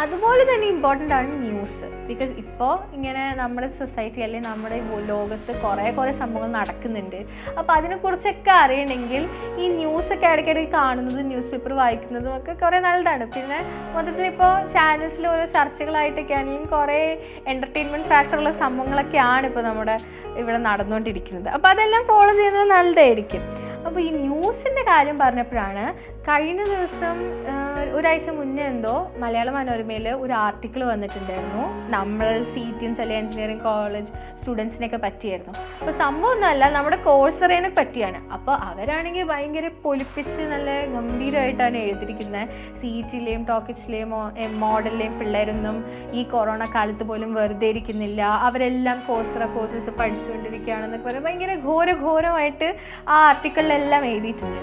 അതുപോലെ 0.02 0.42
തന്നെ 0.48 0.66
ഇമ്പോർട്ടന്റ് 0.72 1.14
ആണ് 1.16 1.32
ന്യൂസ് 1.42 1.88
ബിക്കോസ് 2.08 2.32
ഇപ്പോൾ 2.42 2.72
ഇങ്ങനെ 2.96 3.22
നമ്മുടെ 3.40 3.68
സൊസൈറ്റി 3.78 4.20
അല്ലെങ്കിൽ 4.26 4.48
നമ്മുടെ 4.50 4.78
ലോകത്ത് 5.10 5.52
കുറേ 5.64 5.84
കുറേ 5.98 6.12
സംഭവങ്ങൾ 6.20 6.50
നടക്കുന്നുണ്ട്. 6.60 7.20
അപ്പോൾ 7.58 7.72
അതിനെക്കുറിച്ചൊക്കെ 7.76 8.52
അറിയണമെങ്കിൽ 8.62 9.22
ഈ 9.62 9.66
ന്യൂസൊക്കെ 9.78 10.26
ഇടയ്ക്കിടയ്ക്ക് 10.34 10.72
കാണുന്നതും 10.78 11.28
ന്യൂസ് 11.32 11.50
പേപ്പർ 11.52 11.74
വായിക്കുന്നതും 11.82 12.32
ഒക്കെ 12.38 12.54
കുറേ 12.62 12.80
നല്ലതാണ്. 12.88 13.26
പിന്നെ 13.36 13.58
മൊത്തത്തിൽ 13.94 14.26
ഇപ്പോൾ 14.32 14.52
ചാനൽസിൽ 14.76 15.26
ഓരോ 15.34 15.44
ചർച്ചകളായിട്ടൊക്കെ 15.56 16.36
ആണെങ്കിലും 16.40 16.66
കുറേ 16.76 17.00
എന്റർടൈൻമെന്റ് 17.52 18.10
ഫാക്ടറുള്ള 18.14 18.52
സംഭവങ്ങളൊക്കെയാണ് 18.62 19.46
ഇപ്പോൾ 19.50 19.64
നമ്മുടെ 19.70 19.96
ഇവിടെ 20.42 20.58
നടന്നുകൊണ്ടിരിക്കുന്നത് 20.68 21.50
അപ്പോൾ 21.58 21.70
അതെല്ലാം 21.74 22.04
ഫോളോ 22.10 22.32
ചെയ്യുന്നത് 22.40 22.68
നല്ലതായിരിക്കും. 22.76 23.44
അപ്പോൾ 23.86 24.00
ഈ 24.08 24.10
ന്യൂസിന്റെ 24.26 24.82
കാര്യം 24.90 25.16
പറഞ്ഞപ്പോഴാണ് 25.22 25.82
കഴിഞ്ഞ 26.28 26.62
ദിവസം 26.72 27.16
ഒരാഴ്ച 27.96 28.28
മുന്നേ 28.36 28.62
എന്തോ 28.72 28.92
മലയാള 29.22 29.48
മനോരമയിൽ 29.56 30.06
ഒരു 30.24 30.34
ആർട്ടിക്കിൾ 30.44 30.80
വന്നിട്ടുണ്ടായിരുന്നു. 30.90 31.64
നമ്മൾ 31.94 32.28
സി 32.52 32.62
ടി 32.78 32.84
എൻസ് 32.86 33.00
അല്ലെങ്കിൽ 33.02 33.22
എഞ്ചിനീയറിംഗ് 33.22 33.64
കോളേജ് 33.66 34.10
സ്റ്റുഡൻസിനെയൊക്കെ 34.40 34.98
പറ്റിയായിരുന്നു. 35.04 35.52
അപ്പോൾ 35.80 35.94
സംഭവം 36.02 36.30
ഒന്നുമല്ല 36.34 36.68
നമ്മുടെ 36.76 36.98
കോഴ്സറേനെ 37.08 37.70
പറ്റിയാണ്. 37.78 38.20
അപ്പോൾ 38.36 38.54
അവരാണെങ്കിൽ 38.68 39.26
ഭയങ്കര 39.32 39.68
പൊലിപ്പിച്ച് 39.84 40.46
നല്ല 40.52 40.70
ഗംഭീരമായിട്ടാണ് 40.94 41.78
എഴുതിയിരിക്കുന്നത് 41.86 42.54
സി 42.80 42.92
ടിയിലെയും 43.10 43.44
ടോക്കിച്ചിലെയും 43.50 44.14
മോഡലിലെയും 44.64 45.14
പിള്ളേരൊന്നും 45.20 45.78
ഈ 46.20 46.24
കൊറോണ 46.32 46.64
കാലത്ത് 46.76 47.06
പോലും 47.10 47.32
വെറുതെ 47.40 47.70
ഇരിക്കുന്നില്ല. 47.74 48.22
അവരെല്ലാം 48.48 48.98
കോഴ്സറ 49.10 49.46
കോഴ്സസ് 49.58 49.94
പഠിച്ചുകൊണ്ടിരിക്കുകയാണെന്നൊക്കെ 50.00 51.08
പറയുന്നത് 51.08 51.28
ഭയങ്കര 51.28 51.54
ഘോരഘോരമായിട്ട് 51.68 52.70
ആ 53.12 53.18
ആർട്ടിക്കിളിലെല്ലാം 53.28 54.04
എഴുതിയിട്ടുണ്ട്. 54.12 54.62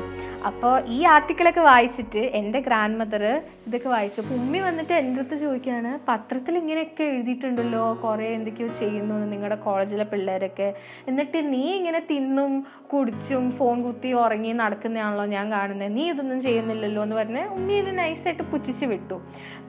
അപ്പോൾ 0.49 0.73
ഈ 0.95 0.99
ആർട്ടിക്കിളൊക്കെ 1.13 1.63
വായിച്ചിട്ട് 1.69 2.21
എന്റെ 2.39 2.59
ഗ്രാൻഡ് 2.67 2.97
മദർ 2.99 3.23
ഇതൊക്കെ 3.67 3.89
വായിച്ചു. 3.93 4.19
അപ്പോൾ 4.21 4.35
ഉമ്മി 4.41 4.59
വന്നിട്ട് 4.67 4.93
എന്റെ 4.99 5.19
അടുത്ത് 5.21 5.35
ചോദിക്കുകയാണ് 5.43 5.91
പത്രത്തിൽ 6.07 6.53
ഇങ്ങനെയൊക്കെ 6.61 7.03
എഴുതിയിട്ടുണ്ടല്ലോ 7.11 7.83
കുറേ 8.03 8.27
എന്തൊക്കെയോ 8.37 8.69
ചെയ്യുന്നു 8.79 9.17
നിങ്ങളുടെ 9.33 9.57
കോളേജിലെ 9.65 10.05
പിള്ളേരൊക്കെ. 10.13 10.69
എന്നിട്ട് 11.11 11.39
നീ 11.53 11.63
ഇങ്ങനെ 11.79 12.01
തിന്നും 12.11 12.53
കുടിച്ചും 12.93 13.43
ഫോൺ 13.57 13.77
കുത്തി 13.87 14.09
ഉറങ്ങി 14.23 14.53
നടക്കുന്നതാണല്ലോ 14.63 15.25
ഞാൻ 15.35 15.45
കാണുന്നത് 15.55 15.93
നീ 15.97 16.05
ഇതൊന്നും 16.13 16.41
ചെയ്യുന്നില്ലല്ലോ 16.47 17.03
എന്ന് 17.07 17.17
പറഞ്ഞ് 17.21 17.43
ഉമ്മി 17.57 17.75
ഇത് 17.81 17.91
നൈസായിട്ട് 18.01 18.45
പുച്ഛിച്ച് 18.53 18.85
വിട്ടു. 18.93 19.19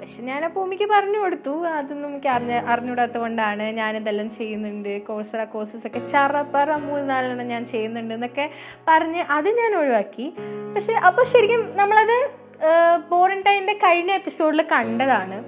പക്ഷെ 0.03 0.23
ഞാൻ 0.23 0.45
ആ 0.45 0.49
ഭൂമിക്ക് 0.49 0.87
പറഞ്ഞു 0.93 1.19
കൊടുത്തു. 1.19 1.53
അതൊന്നും 1.67 2.09
എനിക്ക് 2.11 2.29
അറിഞ്ഞ 2.29 2.53
അറിഞ്ഞുകൂടാത്തത് 2.53 3.19
കൊണ്ടാണ് 3.19 3.63
ഞാനിതെല്ലാം 3.63 4.31
ചെയ്യുന്നുണ്ട്. 4.31 4.93
കോഴ്സറ 5.03 5.45
കോഴ്സസ് 5.45 5.87
ഒക്കെ 5.87 6.01
ചറപ്പറ 6.07 6.77
മൂന്ന് 6.77 7.11
നാലെണ്ണം 7.11 7.49
ഞാൻ 7.49 7.67
ചെയ്യുന്നുണ്ട് 7.67 8.15
എന്നൊക്കെ 8.15 8.51
പറഞ്ഞ് 8.89 9.23
അത് 9.37 9.49
ഞാൻ 9.61 9.75
ഒഴിവാക്കി. 9.75 10.27
പക്ഷെ 10.75 10.93
അപ്പോൾ 10.93 11.25
ശരിക്കും 11.25 11.77
നമ്മളത് 11.77 12.17
ബോറന്റൈന്റെ 13.11 13.73
കഴിഞ്ഞ 13.73 14.11
എപ്പിസോഡിൽ 14.11 14.63
കണ്ടതാണ്. 14.73 15.39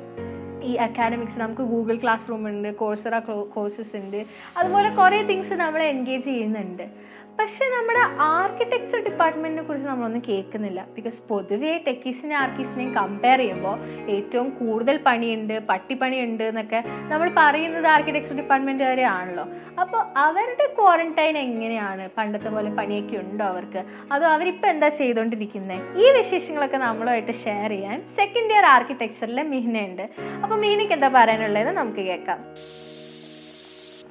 ഈ 0.64 0.75
അക്കാഡമിക്സ് 0.75 1.38
നമുക്ക് 1.38 1.62
ഗൂഗിൾ 1.62 1.96
ക്ലാസ് 2.02 2.28
റൂം 2.28 2.49
ഉണ്ട് 2.49 2.68
കോഴ്സറ 2.75 3.18
കോഴ്സസ് 3.54 3.96
ഉണ്ട്. 3.96 4.25
അതുപോലെ 4.56 4.88
കുറേ 4.94 5.23
തിങ്സ് 5.23 5.54
നമ്മൾ 5.54 5.82
എൻഗേജ് 5.82 6.25
ചെയ്യുന്നുണ്ട്. 6.25 7.03
പക്ഷേ 7.38 7.64
നമ്മുടെ 7.75 8.03
ആർക്കിടെക്ചർ 8.21 8.99
ഡിപ്പാർട്ട്മെന്റിനെ 9.07 9.62
കുറിച്ച് 9.67 9.88
നമ്മളൊന്നും 9.88 10.23
കേൾക്കുന്നില്ല. 10.29 10.81
ബിക്കോസ് 10.97 11.19
പൊതുവേ 11.31 11.73
ടെക്കീസിനെ 11.87 12.35
ആർക്കിസിനെയും 12.35 12.95
കമ്പയർ 12.95 13.38
ചെയ്യുമ്പോൾ 13.38 13.76
ഏറ്റവും 14.14 14.49
കൂടുതൽ 14.61 14.97
പണിയുണ്ട് 15.09 15.55
പട്ടിപ്പണിയുണ്ട് 15.71 16.45
എന്നൊക്കെ 16.45 16.81
നമ്മൾ 17.12 17.31
പറയുന്നത് 17.41 17.87
ആർക്കിടെക്ചർ 17.87 18.37
ഡിപ്പാർട്ട്മെന്റുകാരെ 18.41 19.03
ആണല്ലോ. 19.03 19.45
അപ്പോൾ 19.81 20.00
അവരുടെ 20.25 20.67
ക്വാറന്റൈൻ 20.79 21.38
എങ്ങനെയാണ്? 21.38 22.09
പണ്ടത്തെ 22.19 22.49
പോലെ 22.49 22.71
പണിയൊക്കെ 22.71 23.17
ഉണ്ടോ 23.17 23.45
അവർക്ക്? 23.45 23.83
അതോ 24.12 24.26
അവരിപ്പോൾ 24.26 24.67
എന്താ 24.67 24.88
ചെയ്തുകൊണ്ടിരിക്കുന്നത് 25.00 26.00
ഈ 26.05 26.09
വിശേഷങ്ങളൊക്കെ 26.19 26.76
നമ്മളുമായിട്ട് 26.76 27.33
ഷെയർ 27.45 27.71
ചെയ്യാൻ 27.71 28.00
സെക്കൻഡ് 28.19 28.55
ഇയർ 28.57 28.67
ആർക്കിടെക്ചറിലെ 28.75 29.43
മിഹിനുണ്ട് 29.55 30.03
അപ്പോൾ 30.43 30.57
മിഹ്നയ്ക്ക് 30.67 30.93
എന്താ 30.93 31.09
പറയാനുള്ളതെന്ന് 31.09 31.81
നമുക്ക് 31.81 32.05
കേൾക്കാം. 32.11 32.41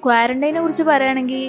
ക്വാറന്റൈനെ 0.03 0.60
കുറിച്ച് 0.62 0.83
പറയുകയാണെങ്കിൽ 0.83 1.43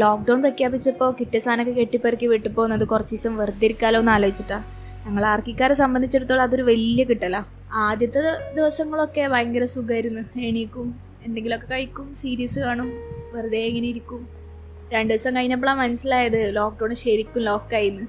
ലോക്ക്ഡൗൺ 0.00 0.42
പ്രഖ്യാപിച്ചപ്പോൾ 0.44 1.14
കിട്ടിയ 1.18 1.38
സാധനമൊക്കെ 1.44 1.72
കെട്ടിപ്പെറുക്കി 1.78 2.26
വീട്ടിൽ 2.32 2.52
പോകുന്നത് 2.58 2.84
കുറച്ച് 2.88 3.14
ദിവസം 3.14 3.32
വെറുതെ 3.40 3.64
ഇരിക്കാലോ 3.68 3.98
എന്ന് 4.02 4.12
ആലോചിച്ചിട്ടാ. 4.12 4.58
ഞങ്ങൾ 5.06 5.24
ആർക്കിക്കാരെ 5.30 5.74
സംബന്ധിച്ചിടത്തോളം 5.80 6.42
അതൊരു 6.46 6.62
വലിയ 6.62 7.04
കിട്ടല. 7.04 7.36
ആദ്യത്തെ 7.86 8.20
ദിവസങ്ങളൊക്കെ 8.58 9.22
ഭയങ്കര 9.32 9.64
സുഖമായിരുന്നു 9.74 10.22
എണീക്കും 10.48 10.88
എന്തെങ്കിലുമൊക്കെ 11.26 11.68
കഴിക്കും 11.72 12.06
സീരീസ് 12.20 12.58
കാണും 12.66 12.90
വെറുതെ 13.34 13.62
ഇങ്ങനെ 13.70 13.88
ഇരിക്കും. 13.92 14.20
രണ്ട് 14.92 15.10
ദിവസം 15.12 15.36
കഴിഞ്ഞപ്പോഴാണ് 15.36 15.80
മനസ്സിലായത് 15.80 16.40
ലോക്ക്ഡൗൺ 16.58 16.94
ശരിക്കും 17.04 17.42
ലോക്കായിന്ന് 17.48 18.06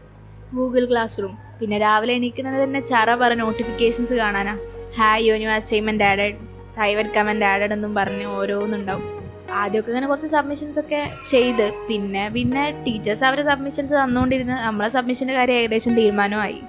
ഗൂഗിൾ 0.53 0.85
ക്ലാസ് 0.91 1.17
റൂം 1.23 1.33
പിന്നെ 1.61 1.79
രാവിലെ 1.85 2.13
എണീക്കുന്നത് 2.19 2.63
തന്നെ 2.63 2.81
ചറ 2.91 3.15
പറ 3.15 3.33
നോട്ടിഫിക്കേഷൻസ് 3.41 4.13
കാണാനാ. 4.21 4.53
Hi 4.99 5.25
yo 5.29 5.35
new 5.41 5.51
assignment 5.57 6.03
added 6.11 6.37
private 6.77 7.13
comment 7.17 7.45
added 7.45 7.73
എന്നും 7.77 7.91
പറഞ്ഞ് 7.95 8.25
ഓരോന്നുണ്ടാവും. 8.25 9.20
ആദ്യമൊക്കെ 9.59 9.89
ഇങ്ങനെ 9.91 10.07
കുറച്ച് 10.07 10.27
സബ്മിഷൻസ് 10.27 10.79
ഒക്കെ 10.79 11.09
ചെയ്ത്. 11.29 11.73
പിന്നെ 11.89 12.29
പിന്നെ 12.29 12.83
ടീച്ചേഴ്സ് 12.87 13.23
അവരെ 13.23 13.43
സബ്മിഷൻസ് 13.43 13.93
തന്നുകൊണ്ടിരുന്ന് 13.93 14.53
നമ്മളെ 14.53 14.89
സബ്മിഷന്റെ 14.89 15.33
കാര്യം 15.33 15.55
ഏകദേശം 15.55 15.95
തീരുമാനമായി. 15.95 16.61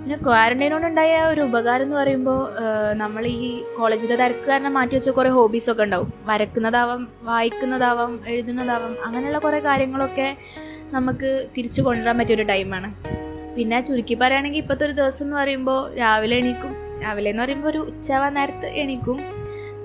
പിന്നെ 0.00 0.16
ക്വാറന്റൈൻ 0.24 0.72
കൊണ്ടുണ്ടായ 0.72 1.20
ഒരു 1.20 1.40
ഉപകാരം 1.40 1.82
എന്ന് 1.82 1.96
പറയുമ്പോൾ 1.96 2.40
നമ്മൾ 2.94 3.26
ഈ 3.26 3.62
കോളേജിലെ 3.78 4.16
തിരക്ക് 4.16 4.46
കാരണം 4.48 4.74
മാറ്റി 4.74 4.94
വെച്ച 4.94 5.08
കുറേ 5.08 5.28
ഹോബീസൊക്കെ 5.28 5.82
ഉണ്ടാവും. 5.82 6.12
വരക്കുന്നതാവാം 6.26 7.08
വായിക്കുന്നതാവാം 7.22 8.20
എഴുതുന്നതാവാം 8.28 9.04
അങ്ങനെയുള്ള 9.04 9.38
കുറേ 9.38 9.60
കാര്യങ്ങളൊക്കെ 9.60 10.36
നമുക്ക് 10.92 11.48
തിരിച്ചു 11.56 11.82
കൊണ്ടുവരാൻ 11.82 12.18
പറ്റിയൊരു 12.18 12.42
ടൈമാണ് 12.42 12.94
പിന്നെ 13.56 13.80
ചുരുക്കി 13.80 14.14
പറയുകയാണെങ്കിൽ 14.14 14.58
ഇപ്പോഴത്തെ 14.58 14.84
ഒരു 14.84 14.92
ദിവസം 14.92 15.24
എന്ന് 15.26 15.36
പറയുമ്പോൾ 15.36 15.94
രാവിലെ 15.96 16.36
എണീക്കും. 16.36 16.72
രാവിലെ 17.02 17.30
എന്ന് 17.30 17.42
പറയുമ്പോൾ 17.42 17.68
ഒരു 17.68 17.78
ഉച്ചയാവാൻ 17.78 18.34
നേരത്ത് 18.34 18.66
എണീക്കും. 18.66 19.20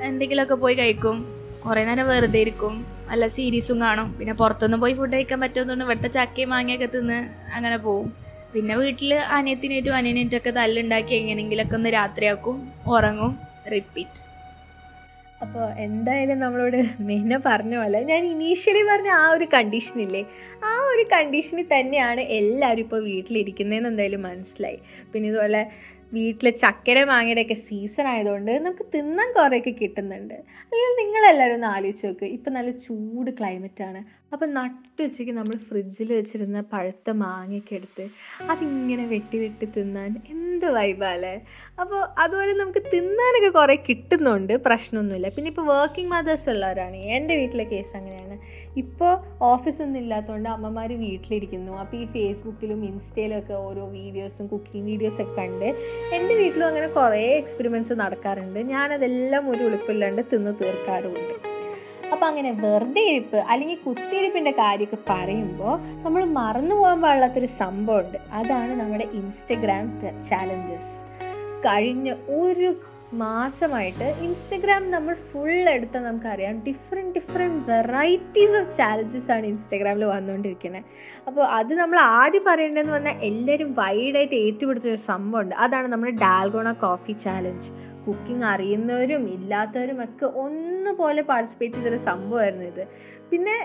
എന്തെങ്കിലുമൊക്കെ 0.04 0.56
പോയി 0.56 0.76
കഴിക്കും. 0.76 1.41
കുറേ 1.64 1.82
നേരം 1.88 2.06
വെറുതെ 2.12 2.40
ഇരിക്കും. 2.44 2.74
നല്ല 3.10 3.26
സീരീസും 3.36 3.78
കാണും. 3.86 4.08
പിന്നെ 4.18 4.34
പുറത്തൊന്നും 4.42 4.80
പോയി 4.84 4.94
ഫുഡ് 5.00 5.14
കഴിക്കാൻ 5.18 5.40
പറ്റുന്നതുകൊണ്ട് 5.44 5.86
ഇവിടുത്തെ 5.86 6.10
ചക്കയും 6.18 6.50
മാങ്ങയൊക്കെ 6.54 6.88
തിന്ന് 6.96 7.20
അങ്ങനെ 7.58 7.78
പോവും. 7.86 8.10
പിന്നെ 8.54 8.76
വീട്ടിൽ 8.82 9.12
അനിയത്തിനേറ്റും 9.38 9.98
അനിയനേറ്റൊക്കെ 10.00 10.52
തല്ലുണ്ടാക്കി 10.60 11.14
എങ്ങനെയെങ്കിലൊക്കെ 11.20 11.78
ഒന്ന് 11.80 11.92
രാത്രിയാക്കും 12.00 12.58
ഉറങ്ങും 12.96 13.34
റിപ്പീറ്റ് 13.76 14.22
അപ്പോൾ 15.44 15.64
എന്തായാലും 15.86 16.38
നമ്മളോട് 16.40 16.76
മെയിനെ 17.08 17.38
പറഞ്ഞ 17.46 17.76
പോലെ 17.82 18.00
ഞാൻ 18.10 18.24
ഇനീഷ്യലി 18.32 18.82
പറഞ്ഞ 18.90 19.10
ആ 19.22 19.24
ഒരു 19.36 19.46
കണ്ടീഷനില്ലേ 19.54 20.22
ആ 20.70 20.74
ഒരു 20.90 21.04
കണ്ടീഷനിൽ 21.14 21.66
തന്നെയാണ് 21.72 22.22
എല്ലാവരും 22.40 22.84
ഇപ്പോൾ 22.86 23.02
വീട്ടിലിരിക്കുന്നതെന്ന് 23.08 23.90
എന്തായാലും 23.92 24.22
മനസ്സിലായി. 24.28 24.78
പിന്നെ 25.14 25.30
ഇതുപോലെ 25.30 25.62
വീട്ടിൽ 26.14 26.50
ചക്കര 26.50 27.04
മാങ്ങയുടെ 27.04 27.54
സീസൺ 27.54 28.08
ആയതുകൊണ്ട് 28.08 28.52
നമുക്ക് 28.52 28.86
തിന്നാൻ 28.96 29.34
കുറേയൊക്കെ 29.34 29.72
കിട്ടുന്നുണ്ട്. 29.72 30.34
അല്ലെങ്കിൽ 30.34 30.98
നിങ്ങളെല്ലാവരും 31.02 31.54
ഒന്ന് 31.54 31.68
ആലോചിച്ച് 31.68 32.08
നോക്ക്. 32.08 32.24
ഇപ്പം 32.24 32.54
നല്ല 32.54 32.72
ചൂട് 32.72 33.32
ക്ലൈമറ്റ് 33.40 33.84
ആണ്. 33.84 34.02
അപ്പം 34.34 34.54
നട്ടുച്ചയ്ക്ക് 34.54 35.34
നമ്മൾ 35.34 35.56
ഫ്രിഡ്ജിൽ 35.70 36.14
വെച്ചിരുന്ന 36.14 36.62
പഴുത്ത 36.74 37.10
മാങ്ങയൊക്കെ 37.10 37.76
എടുത്ത് 37.76 38.04
അതിങ്ങനെ 38.50 39.06
വെട്ടി 39.06 39.38
വെട്ടി 39.38 39.66
തിന്നാൻ 39.78 40.16
എന്ത് 40.30 40.66
വൈബാല്ലേ 40.66 41.42
അപ്പോൾ 41.80 42.02
അതുപോലെ 42.18 42.54
നമുക്ക് 42.54 42.82
തിന്നാനൊക്കെ 42.94 43.50
കുറേ 43.50 43.76
കിട്ടുന്നുണ്ട്. 43.90 44.54
പ്രശ്നമൊന്നുമില്ല. 44.54 45.30
പിന്നെ 45.30 45.50
ഇപ്പോൾ 45.50 45.66
വർക്കിംഗ് 45.66 46.12
മദേഴ്സ് 46.12 46.50
ഉള്ളവരാണ്. 46.50 46.96
എന്റെ 46.96 47.36
വീട്ടിലെ 47.36 47.64
കേസ് 47.64 47.98
അങ്ങനെയാണ്. 47.98 48.38
ഇപ്പോൾ 48.82 49.14
ഓഫീസൊന്നും 49.42 50.00
ഇല്ലാത്തതുകൊണ്ട് 50.02 50.50
അമ്മമാർ 50.50 50.90
വീട്ടിലിരിക്കുന്നു. 51.04 51.72
അപ്പോൾ 51.82 51.98
ഈ 51.98 52.06
ഫേസ്ബുക്കിലും 52.14 52.86
ഇൻസ്റ്റയിലും 52.90 53.38
ഒക്കെ 53.40 53.54
ഓരോ 53.54 53.86
വീഡിയോസും 53.98 54.48
കുക്കിംഗ് 54.48 54.86
വീഡിയോസൊക്കെ 54.92 55.36
കണ്ട് 55.40 55.68
എന്റെ 56.18 56.34
വീട്ടിലും 56.42 56.68
അങ്ങനെ 56.68 56.88
കുറേ 56.88 57.24
എക്സ്പെരിമെന്റ്സ് 57.42 57.94
നടക്കാറുണ്ട്. 57.94 58.60
ഞാനതെല്ലാം 58.60 59.50
ഒരു 59.52 59.64
ഉളുപ്പില്ലാണ്ട് 59.64 60.22
തിന്ന് 60.34 60.54
തീർക്കാറുമുണ്ട്. 60.62 61.36
അപ്പോൾ 62.14 62.26
അങ്ങനെ 62.30 62.52
വെറുതെ 62.64 63.04
ഇരിപ്പ് 63.10 63.38
അല്ലെങ്കിൽ 63.52 63.78
കുത്തിയിരിപ്പിന്റെ 63.86 64.52
കാര്യമൊക്കെ 64.52 64.98
പറയുമ്പോൾ 65.10 65.76
നമ്മൾ 66.06 66.24
മറന്നു 66.40 66.76
പോകാൻ 66.76 67.02
പാടില്ലാത്തൊരു 67.02 67.50
സംഭവമുണ്ട്. 67.62 68.18
അതാണ് 68.40 68.74
നമ്മുടെ 68.82 69.08
ഇൻസ്റ്റഗ്രാം 69.20 69.86
ചാലഞ്ചസ് 70.30 70.96
കഴിഞ്ഞ 71.66 72.14
ഒരു 72.38 72.70
മാസമായിട്ട് 73.20 74.06
ഇൻസ്റ്റഗ്രാം 74.26 74.92
നമ്മൾ 74.92 75.14
ഫുൾ 75.30 75.70
എടുത്താൽ 75.74 76.04
നമുക്കറിയാം. 76.04 76.56
Different 76.68 77.14
different 77.18 77.64
varieties 77.72 78.56
of 78.60 78.78
challenges 78.78 79.32
ആണ് 79.32 79.46
ഇൻസ്റ്റഗ്രാമിൽ 79.46 80.06
വന്നുകൊണ്ടിരിക്കുന്നത് 80.06 80.86
അപ്പോൾ 81.28 81.44
അത് 81.58 81.74
നമ്മൾ 81.74 82.00
ആദ്യം 82.00 82.44
പറയേണ്ടതെന്ന് 82.48 82.94
പറഞ്ഞാൽ 82.94 83.18
എല്ലാവരും 83.30 83.74
വൈഡായിട്ട് 83.74 84.36
ഏറ്റുപിടിച്ചൊരു 84.36 85.02
സംഭവമുണ്ട്. 85.12 85.56
അതാണ് 85.56 85.88
നമ്മുടെ 85.88 86.12
ഡാൽഗോണ 86.12 86.72
കോഫി 86.86 87.16
ചാലഞ്ച് 87.26 87.72
കുക്കിംഗ് 88.06 88.46
അറിയുന്നവരും 88.46 89.30
ഇല്ലാത്തവരും 89.34 90.04
ഒക്കെ 90.04 90.26
ഒന്നുപോലെ 90.26 91.22
പാർട്ടിസിപ്പേറ്റ് 91.22 91.76
ചെയ്തൊരു 91.76 91.98
സംഭവമായിരുന്നു 91.98 92.66
ഇത്. 92.66 92.84
പിന്നെ 93.32 93.58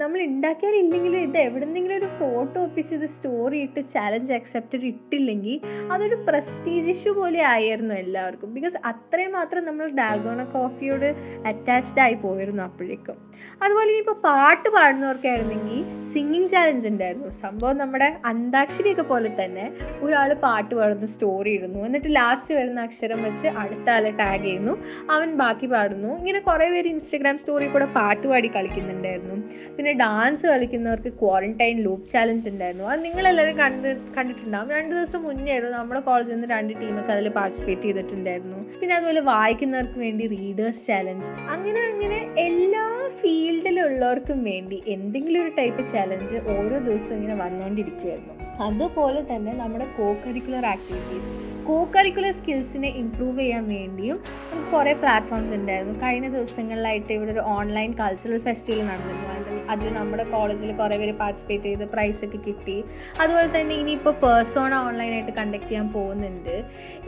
നമ്മൾ 0.00 0.18
ഉണ്ടാക്കിയാലില്ലെങ്കിലും 0.20 1.20
ഇത് 1.26 1.38
എവിടെന്നെങ്കിലും 1.38 1.96
ഒരു 1.96 2.08
ഫോട്ടോ 2.18 2.62
ഒപ്പിച്ച് 2.62 2.94
ഇത് 2.94 3.06
സ്റ്റോറി 3.06 3.58
ഇട്ട് 3.58 3.80
ചാലഞ്ച് 3.94 4.32
അക്സെപ്റ്റഡ് 4.32 4.82
ഇട്ടില്ലെങ്കിൽ 4.82 5.60
അതൊരു 5.92 6.16
പ്രസ്റ്റീജ് 6.28 6.90
ഇഷ്യൂ 6.90 7.12
പോലെ 7.12 7.40
ആയിരുന്നു 7.52 7.94
എല്ലാവർക്കും. 7.94 8.54
ബിക്കോസ് 8.54 8.76
അത്രയും 8.90 9.32
മാത്രം 9.32 9.64
നമ്മൾ 9.64 9.86
ഡാൽഗോണ 10.00 10.44
കോഫിയോട് 10.56 11.08
അറ്റാച്ച്ഡ് 11.46 12.00
ആയി 12.00 12.14
പോയിരുന്നു 12.14 12.62
അപ്പോഴേക്കും. 12.62 13.16
അതുപോലെ 13.62 13.88
ഇനിയിപ്പോൾ 13.90 14.18
പാട്ട് 14.26 14.68
പാടുന്നവർക്കായിരുന്നെങ്കിൽ 14.68 15.80
സിംഗിങ് 16.12 16.48
ചാലഞ്ച് 16.48 16.88
ഉണ്ടായിരുന്നു. 16.88 17.30
സംഭവം 17.44 17.78
നമ്മുടെ 17.78 18.16
അന്താക്ഷരിയൊക്കെ 18.24 19.02
പോലെ 19.02 19.30
തന്നെ 19.40 19.66
ഒരാൾ 20.00 20.34
പാട്ട് 20.34 20.74
പാടുന്നു 20.74 21.06
സ്റ്റോറി 21.06 21.50
ഇടുന്നു. 21.50 21.78
എന്നിട്ട് 21.78 22.16
ലാസ്റ്റ് 22.16 22.54
വരുന്ന 22.54 22.80
അക്ഷരം 22.80 23.22
വെച്ച് 23.22 23.48
അടുത്ത 23.62 23.90
ആളെ 23.96 24.10
ടാഗ് 24.10 24.42
ചെയ്യുന്നു. 24.42 24.76
അവൻ 25.10 25.36
ബാക്കി 25.42 25.66
പാടുന്നു. 25.66 26.18
ഇങ്ങനെ 26.18 26.40
കുറേ 26.40 26.68
പേര് 26.70 26.88
ഇൻസ്റ്റഗ്രാം 26.88 27.38
സ്റ്റോറി 27.38 27.66
കൂടെ 27.66 27.84
പാട്ട് 27.84 28.26
പാടി 28.28 28.48
കളിക്കുന്നുണ്ടായിരുന്നു. 28.56 29.36
പിന്നെ 29.76 29.85
ഡാൻസ് 29.92 30.46
കളിക്കുന്നവർക്ക് 30.46 31.12
ക്വാറന്റൈൻ 31.22 31.82
ലൂപ്പ് 31.82 32.08
ചാലഞ്ച് 32.12 32.48
ഉണ്ടായിരുന്നു. 32.48 32.84
അത് 32.84 33.04
നിങ്ങളെല്ലാവരും 33.04 33.58
കണ്ട് 33.58 33.96
കണ്ടിട്ടുണ്ടാകും 34.16 34.70
രണ്ട് 34.70 34.94
ദിവസം 34.94 35.22
മുന്നേ 35.22 35.52
ആയിരുന്നു 35.52 35.78
നമ്മുടെ 35.78 36.00
കോളേജിൽ 36.00 36.34
നിന്ന് 36.34 36.48
രണ്ട് 36.48 36.74
ടീമൊക്കെ 36.80 37.12
അതിൽ 37.12 37.28
പാർട്ടിസിപ്പേറ്റ് 37.28 37.82
ചെയ്തിട്ടുണ്ടായിരുന്നു. 37.82 38.56
പിന്നെ 38.80 38.96
അതുപോലെ 38.96 39.20
വായിക്കുന്നവർക്ക് 39.20 39.98
വേണ്ടി 40.00 40.26
റീഡേഴ്സ് 40.26 40.86
ചാലഞ്ച് 40.86 41.30
അങ്ങനെ 41.48 41.80
അങ്ങനെ 41.80 42.28
എല്ലാ 42.36 42.84
ഫീൽഡിലുള്ളവർക്കും 43.20 44.44
വേണ്ടി 44.44 44.82
എന്തെങ്കിലും 44.86 45.42
ഒരു 45.42 45.52
ടൈപ്പ് 45.58 45.92
ചാലഞ്ച് 45.92 46.34
ഓരോ 46.34 46.78
ദിവസവും 46.78 47.16
ഇങ്ങനെ 47.16 47.34
വന്നുകൊണ്ടിരിക്കുകയായിരുന്നു 47.34 48.32
അതുപോലെ 48.60 49.20
തന്നെ 49.34 49.52
നമ്മുടെ 49.52 49.86
co 49.98 50.16
curricular 50.26 50.66
activities 50.66 51.30
co 51.66 51.88
curricular 51.96 52.32
സ്കിൽസിനെ 52.32 52.88
improve 52.88 53.38
ചെയ്യാൻ 53.38 53.68
വേണ്ടിയും 53.68 54.18
നമുക്ക് 54.50 54.70
കുറേ 54.76 54.92
പ്ലാറ്റ്ഫോംസ് 54.92 55.54
ഉണ്ടായിരുന്നു. 55.54 55.94
കഴിഞ്ഞ 56.00 56.28
ദിവസങ്ങളിലായിട്ട് 56.28 57.12
ഇവിടെ 57.12 57.32
ഒരു 57.32 57.40
ഓൺലൈൻ 57.40 57.92
കൾച്ചറൽ 57.92 58.38
ഫെസ്റ്റിവൽ 58.38 58.86
നടന്നിരുന്നു. 58.86 59.55
അതിൽ 59.72 59.94
നമ്മുടെ 59.98 60.24
കോളേജിൽ 60.34 60.70
കുറേ 60.80 60.96
പേര് 61.02 61.14
പാർട്ടിസിപ്പേറ്റ് 61.22 61.64
ചെയ്ത് 61.64 61.84
പ്രൈസ് 61.94 62.20
ഒക്കെ 62.26 62.38
കിട്ടി. 62.46 62.76
അതുപോലെ 63.20 63.48
തന്നെ 63.56 63.74
ഇനിയിപ്പോൾ 63.82 64.14
പേഴ്സോണ 64.24 64.74
ഓൺലൈനായിട്ട് 64.88 65.32
കണ്ടക്ട് 65.40 65.68
ചെയ്യാൻ 65.68 65.88
പോകുന്നുണ്ട്. 65.92 66.56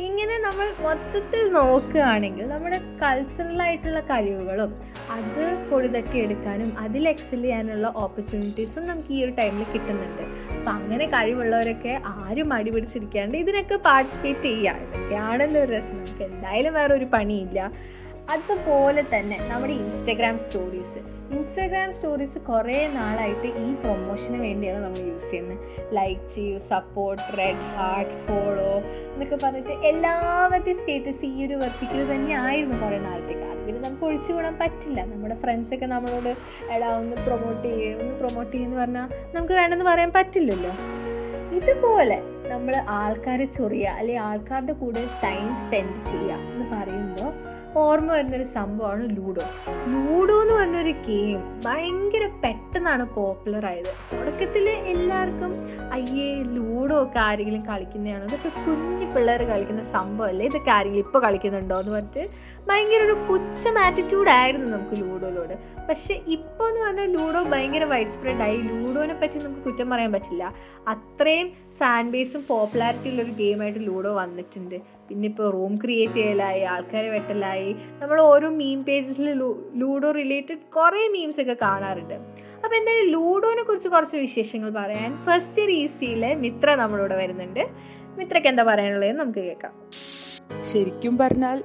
ഇങ്ങനെ 0.07 0.39
നമ്മൾ 0.47 0.69
മൊത്തത്തിൽ 0.87 1.53
നോക്കുകയാണെങ്കിൽ 1.59 2.47
നമ്മുടെ 2.55 2.81
കൾച്ചറലായിട്ടുള്ള 3.03 4.01
കഴിവുകളും 4.11 4.73
അത് 5.17 5.43
പൊടിതട്ടി 5.71 6.17
എടുക്കാനും 6.25 6.71
അതിൽ 6.85 7.09
എക്സൽ 7.09 7.43
ചെയ്യാനുള്ള 7.43 7.93
ഓപ്പർച്യൂണിറ്റീസും 7.97 8.87
നമുക്ക് 8.87 9.13
ഈ 9.19 9.25
ഒരു 9.25 9.35
ടൈമിൽ 9.41 9.67
കിട്ടുന്നുണ്ട്. 9.75 10.25
അപ്പം 10.59 10.73
അങ്ങനെ 10.79 11.07
കഴിവുള്ളവരൊക്കെ 11.07 12.01
ആരും 12.25 12.53
അടി 12.53 12.71
പിടിച്ചിരിക്കാണ്ട് 12.71 13.37
ഇതിനൊക്കെ 13.39 13.77
പാർട്ടിസിപ്പേറ്റ് 13.89 14.47
ചെയ്യുക 14.49 14.83
ഇതൊക്കെയാണല്ലോ 14.87 15.61
ഒരു 15.65 15.73
രസം. 15.73 15.97
നമുക്ക് 15.99 16.25
എന്തായാലും 16.31 16.75
വേറെ 16.75 16.95
ഒരു 16.95 17.09
പണിയില്ല. 17.15 17.71
അതുപോലെ 18.33 19.03
തന്നെ 19.15 19.37
നമ്മുടെ 19.51 19.73
ഇൻസ്റ്റഗ്രാം 19.73 20.39
സ്റ്റോറീസ് 20.39 21.01
ഇൻസ്റ്റഗ്രാം 21.37 21.95
സ്റ്റോറീസ് 21.95 22.39
കുറേ 22.39 22.77
നാളായിട്ട് 22.97 23.49
ഈ 23.63 23.75
പ്രൊമോഷന് 23.83 24.39
വേണ്ടിയാണ് 24.45 24.81
നമ്മൾ 24.85 25.01
യൂസ് 25.11 25.31
ചെയ്യുന്നത്. 25.31 25.63
ലൈക്ക് 25.93 26.27
ചെയ്യൂ 26.35 26.59
സപ്പോർട്ട് 26.59 27.23
റെഡ് 27.39 27.65
ഹാർട്ട് 27.77 28.15
ഫോളോ 28.27 28.71
എന്നൊക്കെ 29.13 29.39
പറഞ്ഞിട്ട് 29.45 29.75
എല്ലാവരുടെയും 29.91 30.79
സ്റ്റേറ്റസ് 30.81 31.25
ഈ 31.25 31.47
ഒരു 31.47 31.55
വർത്തിക്കൽ 31.55 32.05
തന്നെ 32.13 32.35
ആയിരുന്നു 32.45 32.79
കുറേ 32.85 32.99
നാളത്തേക്ക് 32.99 33.45
അത് 33.53 33.85
നമുക്ക് 33.87 34.05
ഒഴിച്ചു 34.05 34.31
കൂടാൻ 34.33 34.55
പറ്റില്ല. 34.59 35.01
നമ്മുടെ 35.07 35.35
ഫ്രണ്ട്സൊക്കെ 35.43 35.87
നമ്മളോട് 35.87 36.31
എടാ 36.75 36.89
ഒന്ന് 37.01 37.17
പ്രൊമോട്ട് 37.27 37.65
ചെയ്യുക 37.69 38.01
ഒന്ന് 38.03 38.15
പ്രൊമോട്ട് 38.21 38.53
ചെയ്യുമെന്ന് 38.53 38.81
പറഞ്ഞാൽ 38.83 39.09
നമുക്ക് 39.35 39.55
വേണമെന്ന് 39.55 39.85
പറയാൻ 39.85 40.13
പറ്റില്ലല്ലോ. 40.19 40.73
ഇതുപോലെ 41.59 42.19
നമ്മൾ 42.49 42.75
ആൾക്കാരെ 43.01 43.45
ചൊറിയുക 43.45 43.89
അല്ലെങ്കിൽ 43.99 44.23
ആൾക്കാരുടെ 44.23 44.73
കൂടെ 44.73 45.03
ടൈം 45.25 45.57
സ്പെൻഡ് 45.57 46.03
ചെയ്യുക 46.11 46.33
എന്ന് 46.53 46.67
പറയുമ്പോൾ 46.75 47.31
ഓർമ്മ 47.81 48.13
വരുന്നൊരു 48.13 48.45
സംഭവമാണ് 48.45 49.17
ലൂഡോ 49.17 49.45
ലൂഡോ 49.87 50.43
എന്ന് 50.43 50.55
പറഞ്ഞൊരു 50.55 50.93
ഗെയിം 51.09 51.41
ഭയങ്കര 51.67 52.25
പെട്ടെന്നാണ് 52.45 53.15
പോപ്പുലർ 53.15 53.67
ആയത്. 53.67 53.91
തുടക്കത്തിൽ 54.13 54.69
എല്ലാവർക്കും 54.95 55.53
അയ്യേ 55.93 56.43
ലൂഡോ 56.43 57.03
ഒക്കെ 57.03 57.19
ആരെങ്കിലും 57.19 57.67
കളിക്കുന്നതാണോ? 57.67 58.25
ഇതൊക്കെ 58.25 58.49
കുഞ്ഞു 58.49 59.07
പിള്ളേർ 59.15 59.43
കളിക്കുന്ന 59.43 59.83
സംഭവമല്ലേ? 59.83 60.47
ഇതൊക്കെ 60.47 60.71
ആരെങ്കിലും 60.71 61.05
ഇപ്പോൾ 61.05 61.23
കളിക്കുന്നുണ്ടോ 61.23 61.81
എന്ന് 61.81 61.93
പറഞ്ഞിട്ട് 61.93 62.29
ഭയങ്കര 62.69 63.03
ഒരു 63.03 63.13
പുച്ഛം 63.13 63.79
ആറ്റിറ്റ്യൂഡ് 63.79 64.29
ആയിരുന്നു 64.29 64.77
നമുക്ക് 64.77 65.01
ലൂഡോയിലോട്. 65.03 65.55
പക്ഷെ 65.89 66.23
ഇപ്പോൾ 66.27 66.69
എന്ന് 66.69 66.87
പറഞ്ഞാൽ 66.87 67.13
ലൂഡോ 67.13 67.43
ഭയങ്കര 67.43 67.85
വൈഡ് 67.85 68.09
സ്പ്രെഡ് 68.09 68.43
ആയി. 68.43 68.57
ലൂഡോനെ 68.57 69.15
പറ്റി 69.15 69.39
നമുക്ക് 69.39 69.61
കുറ്റം 69.61 69.91
പറയാൻ 69.91 70.13
പറ്റില്ല. 70.13 70.55
അത്രയും 70.89 71.53
ഫാൻ 71.79 72.11
ബേസും 72.11 72.45
പോപ്പുലാരിറ്റി 72.49 73.11
ഉള്ളൊരു 73.11 73.31
ഗെയിമായിട്ട് 73.31 73.79
ലൂഡോ 73.87 74.15
വന്നിട്ടുണ്ട്. 74.15 74.75
പിന്നെ 75.09 75.29
ഇപ്പോൾ 75.29 75.53
റൂം 75.53 75.77
ക്രിയേറ്റ് 75.77 76.15
ചെയ്യലായി 76.15 76.63
ആൾക്കാരെ 76.63 77.09
വെട്ടലായി. 77.09 77.77
നമ്മൾ 78.03 78.21
ഓരോ 78.21 78.49
മീം 78.49 78.85
പേജസിൽ 78.85 79.33
ലൂഡോ 79.75 80.11
റിലേറ്റഡ് 80.11 80.57
കുറേ 80.57 81.09
മീംസ് 81.09 81.41
ഒക്കെ 81.41 81.57
കാണാറുണ്ട്. 81.63 82.38
അപ്പോൾ 82.65 82.77
എന്തായാലും 82.77 83.11
ലൂഡോനെ 83.13 83.63
കുറിച്ച് 83.63 83.89
കുറച്ച് 83.89 84.17
വിശേഷങ്ങൾ 84.17 84.71
പറയാൻ 84.71 85.11
ഫസ്റ്റ് 85.27 85.61
ഇയർ 85.63 85.71
ഈസിയിലെ 85.71 86.35
മിത്ര 86.35 86.75
നമ്മളോട് 86.75 87.15
വരുന്നുണ്ട്. 87.15 87.63
മിത്രയ്ക്ക് 88.19 88.49
എന്താ 88.49 88.63
പറയാനുള്ളതെന്ന് 88.63 89.23
നമുക്ക് 89.23 89.39
കേൾക്കാം. 89.39 89.75
ശരിക്കും 90.71 91.19
പറഞ്ഞാൽ 91.19 91.63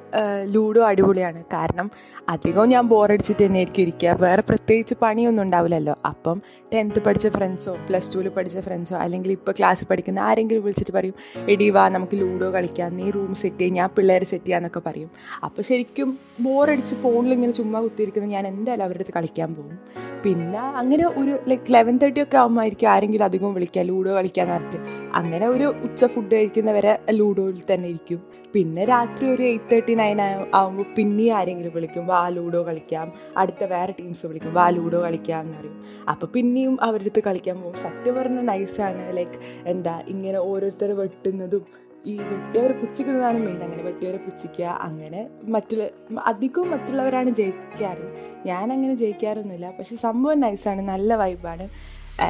ലൂഡോ 0.53 0.81
അടിപൊളിയാണ്. 0.85 1.43
കാരണം 1.53 1.91
അധികവും 2.29 2.69
ഞാൻ 2.69 2.87
ബോറടിച്ചിട്ട് 2.87 3.45
തന്നെ 3.45 3.57
ആയിരിക്കും 3.57 3.81
ഇരിക്കുക. 3.81 4.17
വേറെ 4.25 4.43
പ്രത്യേകിച്ച് 4.49 4.95
പണിയൊന്നും 5.01 5.43
ഉണ്ടാവില്ലല്ലോ. 5.43 5.95
അപ്പം 6.05 6.41
ടെൻത്ത് 6.73 6.99
പഠിച്ച 6.99 7.27
ഫ്രണ്ട്സോ 7.27 7.77
പ്ലസ് 7.87 8.13
ടുവിൽ 8.13 8.29
പഠിച്ച 8.29 8.59
ഫ്രണ്ട്സോ 8.59 8.95
അല്ലെങ്കിൽ 8.97 9.31
ഇപ്പോൾ 9.31 9.53
ക്ലാസ്സിൽ 9.59 9.87
പഠിക്കുന്ന 9.89 10.19
ആരെങ്കിലും 10.19 10.63
വിളിച്ചിട്ട് 10.63 10.91
പറയും 10.91 11.15
എടി 11.49 11.69
വാ 11.69 11.89
നമുക്ക് 11.89 12.15
ലൂഡോ 12.21 12.49
കളിക്കാം. 12.51 12.97
നീ 12.97 13.09
റൂം 13.11 13.33
സെറ്റ് 13.35 13.57
ചെയ്യാം 13.57 13.75
ഞാൻ 13.75 13.89
പിള്ളേരെ 13.97 14.25
സെറ്റ് 14.25 14.45
ചെയ്യാന്നൊക്കെ 14.45 14.81
പറയും. 14.85 15.09
അപ്പോൾ 15.43 15.61
ശരിക്കും 15.61 16.19
ബോറടിച്ച് 16.41 16.95
ഫോണിൽ 16.95 17.33
ഇങ്ങനെ 17.33 17.51
ചുമ്മാ 17.51 17.81
കുത്തിയിരിക്കുന്നത് 17.81 18.33
ഞാൻ 18.33 18.47
എന്തായാലും 18.47 18.83
അവരുടെ 18.83 19.03
അടുത്ത് 19.03 19.15
കളിക്കാൻ 19.17 19.55
പോകും. 19.55 19.77
പിന്നെ 20.25 20.59
അങ്ങനെ 20.59 21.03
ഒരു 21.21 21.33
ലൈക്ക് 21.47 21.73
ലെവൻ 21.73 21.95
തേർട്ടി 22.01 22.21
ഒക്കെ 22.21 22.37
ആകുമ്പോഴായിരിക്കും 22.37 22.89
ആരെങ്കിലും 22.89 23.25
അധികം 23.25 23.53
വിളിക്കുക 23.53 23.81
ലൂഡോ 23.81 24.11
കളിക്കാന്ന് 24.13 24.53
പറഞ്ഞിട്ട്. 24.53 24.79
അങ്ങനെ 25.15 25.47
ഒരു 25.47 25.63
ഉച്ച 25.63 26.05
ഫുഡ് 26.05 26.31
കഴിക്കുന്നവരെ 26.31 26.93
ലൂഡോയിൽ 27.11 27.61
തന്നെ 27.73 27.89
ഇരിക്കും. 27.89 28.21
പിന്നെ 28.53 28.72
രാത്രി 28.81 29.25
ഒരു 29.35 29.43
എയ്റ്റ് 29.43 29.69
തേർട്ടി 29.71 29.93
നയൻ 29.93 30.21
ആകുമ്പോൾ 30.53 30.85
പിന്നെ 30.97 31.29
ആരെങ്കിലും 31.29 31.73
വിളിക്കും 31.75 32.07
വാ 32.07 32.27
ലൂഡോ 32.27 32.61
കളിക്കാം. 32.67 33.13
അടുത്ത 33.37 33.63
വേറെ 33.63 33.93
ടീംസ് 33.99 34.25
വിളിക്കും 34.25 34.53
വാ 34.53 34.69
ലൂഡോ 34.69 35.01
കളിക്കാം 35.01 35.41
എന്ന് 35.41 35.57
പറയും. 35.57 35.77
അപ്പോൾ 36.09 36.25
പിന്നെയും 36.25 36.77
അവരുടെ 36.81 37.03
അടുത്ത് 37.03 37.23
കളിക്കാൻ 37.27 37.61
പോകും. 37.61 37.77
സത്യം 37.77 38.15
പറഞ്ഞാൽ 38.15 38.45
നൈസാണ് 38.45 39.17
ലൈക്ക് 39.17 39.39
എന്താ 39.65 40.03
ഇങ്ങനെ 40.07 40.37
ഓരോരുത്തർ 40.37 40.91
വെട്ടുന്നതും 40.91 41.65
ഈ 42.05 42.13
വെട്ടിയവരെ 42.17 42.73
പുച്ഛിക്കുന്നതാണ് 42.73 43.39
മെയിൻ 43.39 43.63
അങ്ങനെ 43.63 43.83
വെട്ടിയവരെ 43.83 44.17
പുച്ഛിക്കുക 44.17 44.65
അങ്ങനെ 44.65 45.29
മറ്റുള്ള 45.43 45.83
അധികവും 46.25 46.71
മറ്റുള്ളവരാണ് 46.71 47.29
ജയിക്കാറ്. 47.29 48.05
ഞാൻ 48.45 48.73
അങ്ങനെ 48.73 48.93
ജയിക്കാറൊന്നുമില്ല. 48.93 49.73
പക്ഷെ 49.79 49.95
സംഭവം 49.95 50.39
നൈസാണ് 50.39 50.81
നല്ല 50.81 51.15
വൈബാണ് 51.15 51.67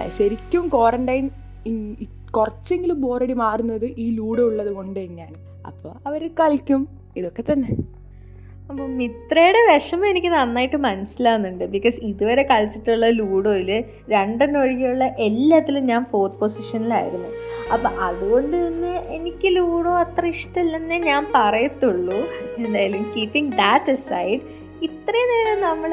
ശരിക്കും 0.08 0.70
ക്വാറന്റൈൻ 0.70 1.26
കുറച്ചെങ്കിലും 2.38 3.02
ബോറടി 3.02 3.34
മാറുന്നത് 3.34 3.86
ഈ 3.86 4.16
ലൂഡോ 4.16 4.44
ഉള്ളത് 4.44 4.72
കൊണ്ട് 4.72 5.00
തന്നെയാണ്. 5.00 5.53
അപ്പോൾ 5.66 5.92
അവർ 6.08 6.22
കളിക്കും. 6.40 6.82
ഇതൊക്കെ 7.18 7.44
തന്നെ. 7.52 7.74
അപ്പോൾ 8.70 8.88
മിത്രയുടെ 9.00 9.62
വിഷമം 9.70 10.06
എനിക്ക് 10.10 10.28
നന്നായിട്ട് 10.28 10.78
മനസ്സിലാവുന്നുണ്ട്. 10.86 11.64
ബിക്കോസ് 11.66 11.98
ഇതുവരെ 12.10 12.44
കളിച്ചിട്ടുള്ള 12.52 13.08
ലൂഡോയിൽ 13.10 13.72
രണ്ടെണ്ണം 14.14 14.60
ഒഴികെയുള്ള 14.62 15.06
എല്ലാത്തിലും 15.28 15.84
ഞാൻ 15.86 16.04
ഫോർത്ത് 16.12 16.40
പൊസിഷനിലായിരുന്നു 16.40 17.30
അപ്പം 17.74 17.92
അതുകൊണ്ട് 18.08 18.56
തന്നെ 18.68 18.94
എനിക്ക് 19.18 19.48
ലൂഡോ 19.58 19.92
അത്ര 20.04 20.26
ഇഷ്ടമില്ലെന്നേ 20.26 20.98
ഞാൻ 21.10 21.24
പറയത്തുള്ളൂ. 21.36 22.20
എന്തായാലും 22.58 23.04
കീപ്പിംഗ് 23.18 23.54
ദാറ്റ് 23.62 23.96
സൈഡ് 24.10 24.42
ഇത്രയും 24.88 25.30
നേരം 25.34 25.60
നമ്മൾ 25.62 25.92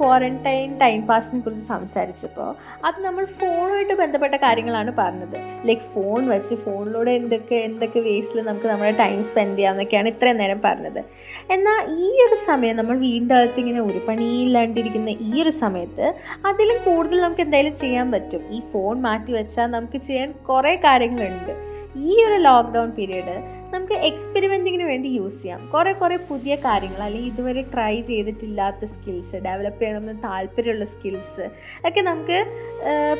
ക്വാറന്റൈൻ 0.00 0.68
ടൈം 0.82 1.00
പാസിനെ 1.08 1.40
കുറിച്ച് 1.44 1.64
സംസാരിച്ചപ്പോൾ 1.74 2.50
അത് 2.88 2.98
നമ്മൾ 3.06 3.24
ഫോണുമായിട്ട് 3.40 3.94
ബന്ധപ്പെട്ട 4.02 4.36
കാര്യങ്ങളാണ് 4.44 4.92
പറഞ്ഞത്. 5.00 5.36
ലൈക്ക് 5.68 5.86
ഫോൺ 5.94 6.20
വെച്ച് 6.34 6.54
ഫോണിലൂടെ 6.64 7.12
എന്തൊക്കെ 7.20 7.56
എന്തൊക്കെ 7.68 8.00
വേസിൽ 8.08 8.38
നമുക്ക് 8.50 8.68
നമ്മുടെ 8.72 8.92
ടൈം 9.02 9.18
സ്പെൻഡ് 9.30 9.56
ചെയ്യാമെന്നൊക്കെയാണ് 9.58 10.08
ഇത്രയും 10.14 10.40
നേരം 10.42 10.60
പറഞ്ഞത്. 10.68 11.00
എന്നാൽ 11.56 11.78
ഈ 12.04 12.10
ഒരു 12.26 12.36
സമയം 12.48 12.76
നമ്മൾ 12.80 12.96
അകത്ത് 13.38 13.60
ഇങ്ങനെ 13.62 13.80
ഒരു 13.88 14.00
പണിയില്ലാണ്ടിരിക്കുന്ന 14.08 15.10
ഈ 15.28 15.30
ഒരു 15.42 15.52
സമയത്ത് 15.62 16.06
അതിലും 16.48 16.78
കൂടുതൽ 16.86 17.18
നമുക്ക് 17.24 17.42
എന്തായാലും 17.46 17.74
ചെയ്യാൻ 17.84 18.06
പറ്റും. 18.14 18.42
ഈ 18.56 18.60
ഫോൺ 18.72 18.94
മാറ്റി 19.06 19.32
വെച്ചാൽ 19.38 19.68
നമുക്ക് 19.76 19.98
ചെയ്യാൻ 20.08 20.28
കുറേ 20.48 20.74
കാര്യങ്ങളുണ്ട്. 20.86 21.52
ഈ 22.08 22.12
ഒരു 22.26 22.38
ലോക്ക്ഡൗൺ 22.48 22.90
പീരീഡ് 22.98 23.36
നമുക്ക് 23.72 23.96
എക്സ്പെരിമെന്റിങ്ങിന് 24.08 24.86
വേണ്ടി 24.90 25.08
യൂസ് 25.08 25.38
ചെയ്യാം. 25.42 25.60
കുറേ 25.72 25.92
കുറേ 25.92 26.16
പുതിയ 26.30 26.54
കാര്യങ്ങൾ 26.64 27.02
അല്ലെങ്കിൽ 27.06 27.30
ഇതുവരെ 27.32 27.62
ട്രൈ 27.74 28.00
ചെയ്തിട്ടില്ലാത്ത 28.08 28.84
സ്കിൽസ് 28.94 29.36
ഡെവലപ്പ് 29.46 29.80
ചെയ്യണമെന്ന് 29.82 30.22
താല്പര്യമുള്ള 30.24 30.84
സ്കിൽസ് 30.94 31.44
ഒക്കെ 31.88 32.00
നമുക്ക് 32.00 32.38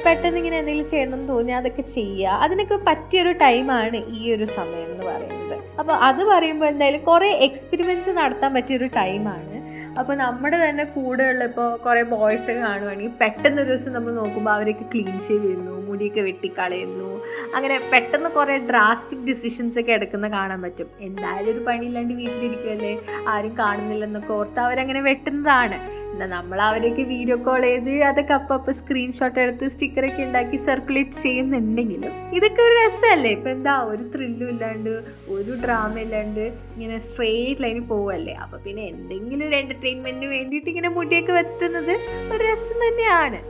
പെട്ടെന്ന് 0.05 0.39
ഇങ്ങനെ 0.39 0.59
എന്തെങ്കിലും 0.59 0.91
ചെയ്യണമെന്ന് 0.91 1.29
തോന്നിയാൽ 1.35 1.61
അതൊക്കെ 1.63 1.85
ചെയ്യുക 1.99 2.41
അതിനൊക്കെ 2.47 2.79
പറ്റിയൊരു 2.91 3.33
ടൈമാണ് 3.45 4.01
ഈ 4.19 4.35
ഒരു 4.35 4.49
സമയം 4.59 4.89
എന്ന് 4.93 5.07
പറയുന്നത്. 5.11 5.57
അപ്പോൾ 5.81 5.95
അത് 6.09 6.23
പറയുമ്പോൾ 6.25 6.67
എന്തായാലും 6.67 7.05
കുറേ 7.05 7.31
എക്സ്പെരിമെന്റ്സ് 7.49 8.11
നടത്താൻ 8.21 8.51
പറ്റിയൊരു 8.55 8.91
ടൈമാണ് 8.97 9.60
അപ്പോൾ 9.99 10.15
നമ്മുടെ 10.15 10.59
തന്നെ 10.65 10.85
കൂടെയുള്ള 10.85 11.45
ഇപ്പോൾ 11.51 11.69
കുറേ 11.85 12.03
ബോയ്സ് 12.13 12.43
ഒക്കെ 12.43 12.61
കാണുവാണെങ്കിൽ 12.61 13.13
പെട്ടെന്ന് 13.23 13.63
ഒരു 13.63 13.71
ദിവസം 13.73 13.93
നമ്മൾ 13.93 14.13
നോക്കുമ്പോൾ 14.13 14.53
അവരൊക്കെ 14.57 14.85
ക്ലീൻ 14.93 15.17
ഷേവ് 15.27 15.43
ചെയ്യുന്നു 15.43 15.75
മുടിയൊക്കെ 15.89 16.21
വെട്ടിക്കളയുന്നു. 16.21 17.11
അങ്ങനെ 17.57 17.77
പെട്ടെന്ന് 17.93 18.31
കുറേ 18.37 18.57
ഡ്രാസ്റ്റിക് 18.71 19.25
ഡിസിഷൻസ് 19.31 19.79
ഒക്കെ 19.81 19.93
എടുക്കുന്ന 19.93 20.29
കാണാൻ 20.29 20.63
പറ്റും. 20.63 20.89
എന്തായാലും 21.01 21.51
ഒരു 21.55 21.63
പണിയില്ലാണ്ട് 21.69 22.15
വീട്ടിലിരിക്കുമല്ലേ 22.21 22.93
ആരും 23.35 23.55
കാണുന്നില്ലെന്നൊക്കെ 23.63 24.33
ഓർത്ത് 24.33 24.61
അവരങ്ങനെ 24.67 25.01
വെട്ടുന്നതാണ്. 25.01 25.79
എന്നാൽ 26.21 26.33
നമ്മൾ 26.39 26.59
അവരൊക്കെ 26.61 27.03
വീഡിയോ 27.13 27.37
കോൾ 27.45 27.63
ചെയ്ത് 27.65 27.93
അതൊക്കെ 28.07 28.33
അപ്പം 28.37 28.75
സ്ക്രീൻഷോട്ട് 28.79 29.39
എടുത്ത് 29.43 29.67
സ്റ്റിക്കറൊക്കെ 29.75 30.21
ഉണ്ടാക്കി 30.25 30.57
സർക്കുലേറ്റ് 30.67 31.23
ചെയ്യുന്നുണ്ടെങ്കിലും 31.23 32.13
ഇതൊക്കെ 32.37 32.61
ഒരു 32.65 32.75
രസമല്ലേ? 32.81 33.31
ഇപ്പം 33.37 33.51
എന്താ 33.51 33.75
ഒരു 33.93 34.03
ത്രില്ലും 34.15 34.49
ഇല്ലാണ്ട് 34.55 34.91
ഒരു 35.37 35.53
ഡ്രാമ 35.63 35.95
ഇല്ലാണ്ട് 36.05 36.43
ഇങ്ങനെ 36.75 36.99
സ്ട്രെയിറ്റ് 37.09 37.63
ലൈനിൽ 37.65 37.87
പോവല്ലേ? 37.93 38.35
അപ്പം 38.45 38.61
പിന്നെ 38.67 38.85
എന്തെങ്കിലും 38.95 39.47
ഒരു 39.49 39.57
എന്റർടൈൻമെന്റിന് 39.61 40.31
വേണ്ടിയിട്ട് 40.37 40.69
ഇങ്ങനെ 40.75 40.91
മുടിയൊക്കെ 40.99 41.33
വെത്തുന്നത് 41.33 41.95
ഒരു 42.33 42.43
രസം 42.51 42.77
തന്നെയാണ്. 42.87 43.41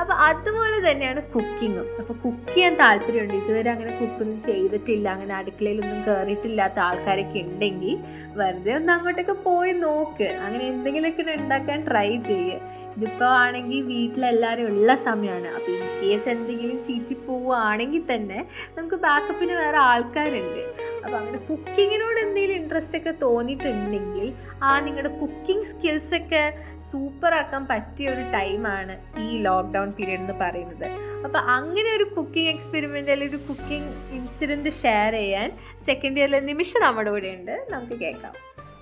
അപ്പോൾ 0.00 0.16
അതുപോലെ 0.28 0.90
തന്നെയാണ് 0.90 1.20
കുക്കിങ്ങും. 1.34 1.86
അപ്പൊ 2.00 2.14
കുക്ക് 2.24 2.48
ചെയ്യാൻ 2.54 2.74
താല്പര്യമുണ്ട്. 2.80 3.34
ഇതുവരെ 3.34 3.70
അങ്ങനെ 3.70 3.92
കുക്കൊന്നും 4.00 4.40
ചെയ്തിട്ടില്ല. 4.40 5.06
അങ്ങനെ 5.08 5.34
അടുക്കളയിലൊന്നും 5.34 6.00
കയറിയിട്ടില്ലാത്ത 6.08 6.78
ആൾക്കാരൊക്കെ 6.78 7.38
ഉണ്ടെങ്കിൽ 7.38 7.94
വെറുതെ 8.40 8.72
ഒന്ന് 8.74 8.92
അങ്ങോട്ടൊക്കെ 8.92 9.36
പോയി 9.48 9.72
നോക്ക്. 9.72 10.28
അങ്ങനെ 10.46 10.64
എന്തെങ്കിലുമൊക്കെ 10.68 11.36
ഉണ്ടാക്കാൻ 11.42 11.86
ട്രൈ 11.90 12.10
ചെയ്യുക 12.30 12.74
ഇതിപ്പോൾ 12.96 13.30
ആണെങ്കിൽ 13.44 13.80
വീട്ടിലെല്ലാവരും 13.84 14.66
ഉള്ള 14.72 14.90
സമയമാണ്. 14.96 15.48
അപ്പോൾ 15.56 15.72
ഇൻ 15.78 15.88
കേസ് 16.02 16.28
എന്തെങ്കിലും 16.28 16.78
ചീറ്റി 16.82 17.14
പോവുകയാണെങ്കിൽ 17.26 18.04
തന്നെ 18.12 18.38
നമുക്ക് 18.78 18.94
ബാക്കപ്പിന് 18.94 19.52
വേറെ 19.52 19.78
ആൾക്കാരുണ്ട്. 19.90 20.62
അപ്പോൾ 21.04 21.16
അങ്ങനെ 21.16 21.38
കുക്കിങ്ങിനോട് 21.48 22.18
എന്തെങ്കിലും 22.20 22.56
ഇൻട്രസ്റ്റ് 22.60 22.98
ഒക്കെ 22.98 23.12
തോന്നിയിട്ടുണ്ടെങ്കിൽ 23.24 24.32
ആ 24.62 24.80
നിങ്ങളുടെ 24.80 25.12
കുക്കിംഗ് 25.18 25.68
സ്കിൽസൊക്കെ 25.72 26.44
സൂപ്പർ 26.92 27.34
ആക്കാൻ 27.34 27.66
പറ്റിയ 27.66 28.08
ഒരു 28.08 28.20
ടൈമാണ് 28.30 29.20
ഈ 29.20 29.38
ലോക്ക്ഡൗൺ 29.38 29.92
പീരീഡ് 29.92 30.20
എന്ന് 30.20 30.32
പറയുന്നത്. 30.32 30.86
അപ്പോൾ 31.24 31.38
അങ്ങനെ 31.38 31.96
ഒരു 31.96 32.04
കുക്കിംഗ് 32.04 32.48
എക്സ്പെരിമെന്റ് 32.48 33.10
അല്ലെങ്കിൽ 33.10 33.36
ഒരു 33.36 33.46
കുക്കിംഗ് 33.48 34.14
ഇൻസിഡന്റ് 34.16 34.70
ഷെയർ 34.70 35.12
ചെയ്യാൻ 35.12 35.50
സെക്കൻഡ് 35.86 36.18
ഇയറിലെ 36.18 36.40
നിമിഷം 36.40 36.80
നമ്മുടെ 36.80 37.10
കൂടെ 37.10 37.28
ഉണ്ട്. 37.28 37.66
നമുക്ക് 37.70 37.92
കേൾക്കാം. 37.92 38.32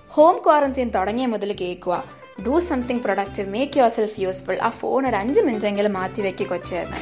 ഹോം 0.09 0.41
ക്വാറന്റൈൻ 0.45 0.89
തുടങ്ങിയ 0.89 1.25
മുതൽ 1.25 1.55
കേൾക്കുക. 1.61 2.03
Do 2.45 2.59
something 2.59 2.99
productive 2.99 3.49
make 3.49 3.77
yourself 3.89 4.19
useful 4.19 4.57
ആ 4.61 4.69
ഫോൺ 4.69 5.07
ഒരു 5.07 5.15
അഞ്ച് 5.15 5.39
മിനിറ്റ് 5.39 5.65
എങ്കിലും 5.65 5.93
മാറ്റി 5.93 6.21
വെക്കി 6.21 6.43
കൊച്ചായിരുന്നു 6.43 6.97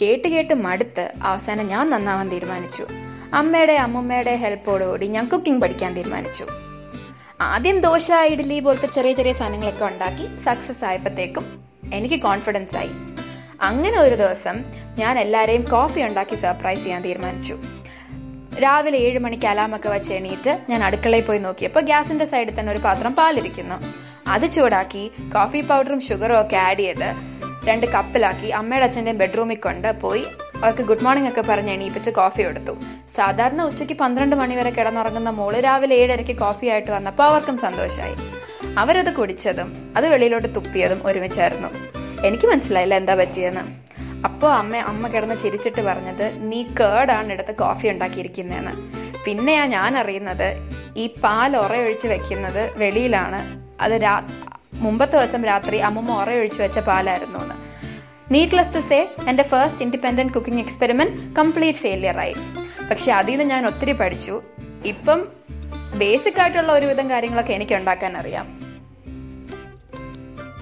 കേട്ട് 0.00 0.28
കേട്ട് 0.28 0.54
മടുത്ത് 0.54 1.12
അവസാനം 1.22 1.66
ഞാൻ 1.66 1.90
നന്നാവാൻ 1.90 2.28
തീരുമാനിച്ചു. 2.28 2.86
അമ്മയുടെ 3.34 3.72
അമ്മമ്മയുടെ 3.72 4.36
ഹെൽപ്പോടുകൂടി 4.36 5.06
ഞാൻ 5.06 5.28
കുക്കിംഗ് 5.28 5.62
പഠിക്കാൻ 5.62 5.94
തീരുമാനിച്ചു. 5.94 6.63
ആദ്യം 7.40 7.80
ദോശ 7.80 8.10
ഇഡ്ഡലി 8.10 8.60
പോലത്തെ 8.60 8.86
ചെറിയ 8.86 9.12
ചെറിയ 9.12 9.32
സാധനങ്ങളൊക്കെ 9.32 9.84
ഉണ്ടാക്കി 9.84 10.26
സക്സസ് 10.44 10.84
ആയപ്പോഴത്തേക്കും 10.84 11.44
എനിക്ക് 11.92 12.20
കോൺഫിഡൻസ് 12.22 12.76
ആയി. 12.76 12.90
അങ്ങനെ 13.62 13.98
ഒരു 13.98 14.14
ദിവസം 14.14 14.64
ഞാൻ 14.98 15.18
എല്ലാവരെയും 15.18 15.62
കോഫി 15.62 16.00
ഉണ്ടാക്കി 16.00 16.34
സർപ്രൈസ് 16.34 16.82
ചെയ്യാൻ 16.82 17.02
തീരുമാനിച്ചു. 17.02 17.58
രാവിലെ 18.62 18.98
ഏഴ് 18.98 19.18
മണിക്ക് 19.18 19.46
അലാമൊക്കെ 19.46 19.88
വെച്ച് 19.88 20.12
എണീറ്റ് 20.12 20.58
ഞാൻ 20.68 20.84
അടുക്കളയിൽ 20.84 21.24
പോയി 21.24 21.38
നോക്കിയപ്പോൾ 21.38 21.80
ഗ്യാസിന്റെ 21.80 22.24
സൈഡിൽ 22.24 22.60
തന്നെ 22.60 22.72
ഒരു 22.72 22.78
പാത്രം 22.78 23.14
പാലിരിക്കുന്നു. 23.14 23.74
അത് 24.28 24.50
ചൂടാക്കി 24.50 25.10
കോഫി 25.34 25.60
പൗഡറും 25.60 26.00
ഷുഗറും 26.00 26.40
ഒക്കെ 26.40 26.56
ആഡ് 26.56 26.78
ചെയ്ത് 26.78 27.08
രണ്ട് 27.68 27.86
കപ്പിലാക്കി 27.86 28.46
അമ്മയുടെ 28.46 28.86
അച്ഛന്റെയും 28.86 29.18
ബെഡ്റൂമിൽ 29.18 29.56
കൊണ്ട് 29.56 30.00
പോയി 30.00 30.24
അവർക്ക് 30.60 30.82
ഗുഡ് 30.82 31.04
മോർണിംഗ് 31.06 31.30
ഒക്കെ 31.30 31.42
പറഞ്ഞ് 31.48 31.72
എണീപ്പിച്ച് 31.72 32.10
കോഫി 32.10 32.42
എടുത്തു 32.42 32.74
സാധാരണ 33.16 33.62
ഉച്ചയ്ക്ക് 33.62 33.96
പന്ത്രണ്ട് 34.02 34.36
മണി 34.36 34.56
വരെ 34.56 34.70
കിടന്നുറങ്ങുന്ന 34.70 35.30
മോൾ 35.30 35.54
രാവിലെ 35.66 35.96
ഏഴരയ്ക്ക് 36.02 36.36
കോഫി 36.44 36.66
ആയിട്ട് 36.66 36.90
വന്നപ്പോൾ 36.90 37.26
അവർക്കും 37.30 37.58
സന്തോഷമായി 37.58 38.16
അവരത് 38.82 39.10
കുടിച്ചതും 39.18 39.68
അത് 39.96 40.06
വെളിയിലോട്ട് 40.12 40.48
തുപ്പിയതും 40.54 41.00
ഒരുമിച്ചായിരുന്നു. 41.06 41.68
എനിക്ക് 42.28 42.46
മനസ്സിലായില്ല 42.46 42.94
എന്താ 42.94 43.14
പറ്റിയെന്ന്. 43.14 43.64
അപ്പോൾ 44.28 44.50
അമ്മ 44.52 44.76
അമ്മ 44.90 45.08
കിടന്ന് 45.08 45.36
ചിരിച്ചിട്ട് 45.42 45.82
പറഞ്ഞത് 45.82 46.26
നീ 46.50 46.60
കേടാണ് 46.80 47.32
എടുത്ത് 47.32 47.54
കോഫി 47.54 47.86
ഉണ്ടാക്കിയിരിക്കുന്നതെന്ന് 47.88 48.74
പിന്നെയാ 49.24 49.66
ഞാൻ 49.66 49.98
അറിയുന്നത് 49.98 50.48
ഈ 50.96 51.06
പാൽ 51.22 51.56
ഉറയൊഴിച്ച് 51.56 52.06
വെക്കുന്നത് 52.06 52.62
വെളിയിലാണ്. 52.76 53.40
അത് 53.80 53.92
രാ 54.06 54.14
മുമ്പത്തെ 54.84 55.16
ദിവസം 55.16 55.44
രാത്രി 55.44 55.76
അമ്മമ്മ 55.88 56.12
ഉറയൊഴിച്ച് 56.22 56.60
വെച്ച 56.62 56.78
പാലായിരുന്നു 56.78 57.40
എന്ന് 57.44 57.56
നീഡ്ലെസ് 58.32 58.74
ടു 58.74 58.80
സേ 58.80 59.08
എന്റെ 59.28 59.42
first 59.42 59.82
independent 59.82 60.32
cooking 60.32 60.60
experiment 60.60 61.36
complete 61.36 61.78
failure 61.78 62.18
ആയി. 62.18 62.34
പക്ഷെ 62.90 63.12
അതിൽ 63.12 63.30
നിന്ന് 63.30 63.44
ഞാൻ 63.44 63.66
ഒത്തിരി 63.66 63.92
പഠിച്ചു. 63.92 64.42
ഇപ്പം 64.84 65.28
ബേസിക് 65.98 66.40
ആയിട്ടുള്ള 66.40 66.72
ഒരുവിധം 66.72 67.10
കാര്യങ്ങളൊക്കെ 67.10 67.52
എനിക്ക് 67.52 67.74
ഉണ്ടാക്കാൻ 67.74 68.16
അറിയാം. 68.16 68.60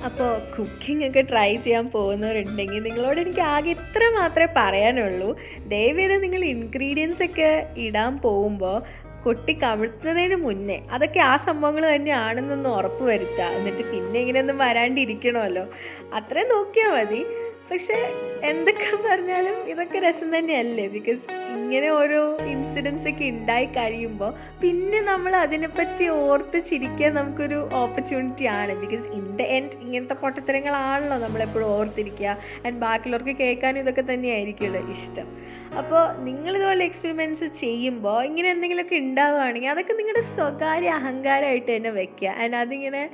അപ്പോൾ 0.05 0.39
കുക്കിംഗ് 0.59 1.07
ഒക്കെ 1.07 1.23
ട്രൈ 1.23 1.55
ചെയ്യാൻ 1.55 1.91
പോകുന്നവരുണ്ടെങ്കിൽ 1.91 2.83
നിങ്ങളോട് 2.83 3.21
എനിക്ക് 3.21 3.41
ആകെ 3.41 3.71
ഇത്ര 3.71 4.11
മാത്രമേ 4.15 4.53
പറയാനുള്ളൂ. 4.57 5.37
ദയവേത് 5.69 6.23
നിങ്ങൾ 6.23 6.45
ഇൻഗ്രീഡിയൻസ് 6.45 7.23
ഒക്കെ 7.23 7.67
ഇടാൻ 7.77 8.19
പോകുമ്പോൾ 8.19 8.83
കൊട്ടി 9.23 9.53
കമിഴ്ത്തുന്നതിന് 9.53 10.35
മുന്നേ 10.35 10.83
അതൊക്കെ 10.93 11.21
ആ 11.21 11.37
സംഭവങ്ങൾ 11.37 11.95
തന്നെയാണെന്നൊന്ന് 11.95 12.69
ഉറപ്പ് 12.69 13.05
വരുത്തുക. 13.05 13.45
എന്നിട്ട് 13.45 13.97
പിന്നെ 13.97 14.21
ഇങ്ങനെയൊന്നും 14.21 14.59
വരാണ്ടിരിക്കണമല്ലോ. 14.59 15.67
അത്രയും 16.15 16.49
നോക്കിയാൽ 16.49 16.91
മതി. 16.91 17.27
പക്ഷെ 17.71 18.13
എന്തൊക്കെ 18.45 19.09
പറഞ്ഞാലും 19.09 19.69
ഇതൊക്കെ 19.69 19.99
രസം 19.99 20.39
തന്നെയല്ലേ? 20.39 20.89
ബിക്കോസ് 20.89 21.33
ഇങ്ങനെ 21.33 21.89
ഓരോ 21.91 22.37
ഇൻസിഡൻസ് 22.37 23.09
ഒക്കെ 23.09 23.25
ഉണ്ടായി 23.25 23.65
കഴിയുമ്പോൾ 23.65 24.35
പിന്നെ 24.61 25.01
നമ്മൾ 25.01 25.37
അതിനെപ്പറ്റി 25.37 26.09
ഓർത്ത് 26.09 26.65
ചിരിക്കാൻ 26.71 27.15
നമുക്കൊരു 27.15 27.69
ഓപ്പർച്യൂണിറ്റി 27.73 28.45
ആണ്. 28.45 28.75
ബിക്കോസ് 28.81 29.09
ഇൻ 29.09 29.37
ദ 29.37 29.43
എൻഡ് 29.43 29.73
ഇങ്ങനത്തെ 29.81 30.15
പൊട്ടത്തരങ്ങളാണല്ലോ 30.15 31.19
നമ്മളെപ്പോഴും 31.19 31.67
ഓർത്തിരിക്കുക. 31.67 32.37
ആൻഡ് 32.67 32.77
ബാക്കിയുള്ളവർക്ക് 32.77 33.39
കേൾക്കാനും 33.39 33.81
ഇതൊക്കെ 33.81 34.05
തന്നെയായിരിക്കുമല്ലോ 34.13 34.93
ഇഷ്ടം. 34.93 35.29
അപ്പോൾ 35.79 36.19
നിങ്ങളിതുപോലെ 36.19 36.85
എക്സ്പെരിമെന്റ്സ് 36.85 37.45
ചെയ്യുമ്പോൾ 37.45 38.25
ഇങ്ങനെ 38.25 38.51
എന്തെങ്കിലുമൊക്കെ 38.51 38.97
ഉണ്ടാവുകയാണെങ്കിൽ 38.97 39.69
അതൊക്കെ 39.69 39.93
നിങ്ങളുടെ 39.93 40.21
സ്വകാര്യ 40.21 40.91
അഹങ്കാരമായിട്ട് 40.91 41.77
തന്നെ 41.77 41.91
വെക്കുക. 41.91 42.29
ആൻഡ് 42.29 42.57
അതിങ്ങനെ 42.57 43.11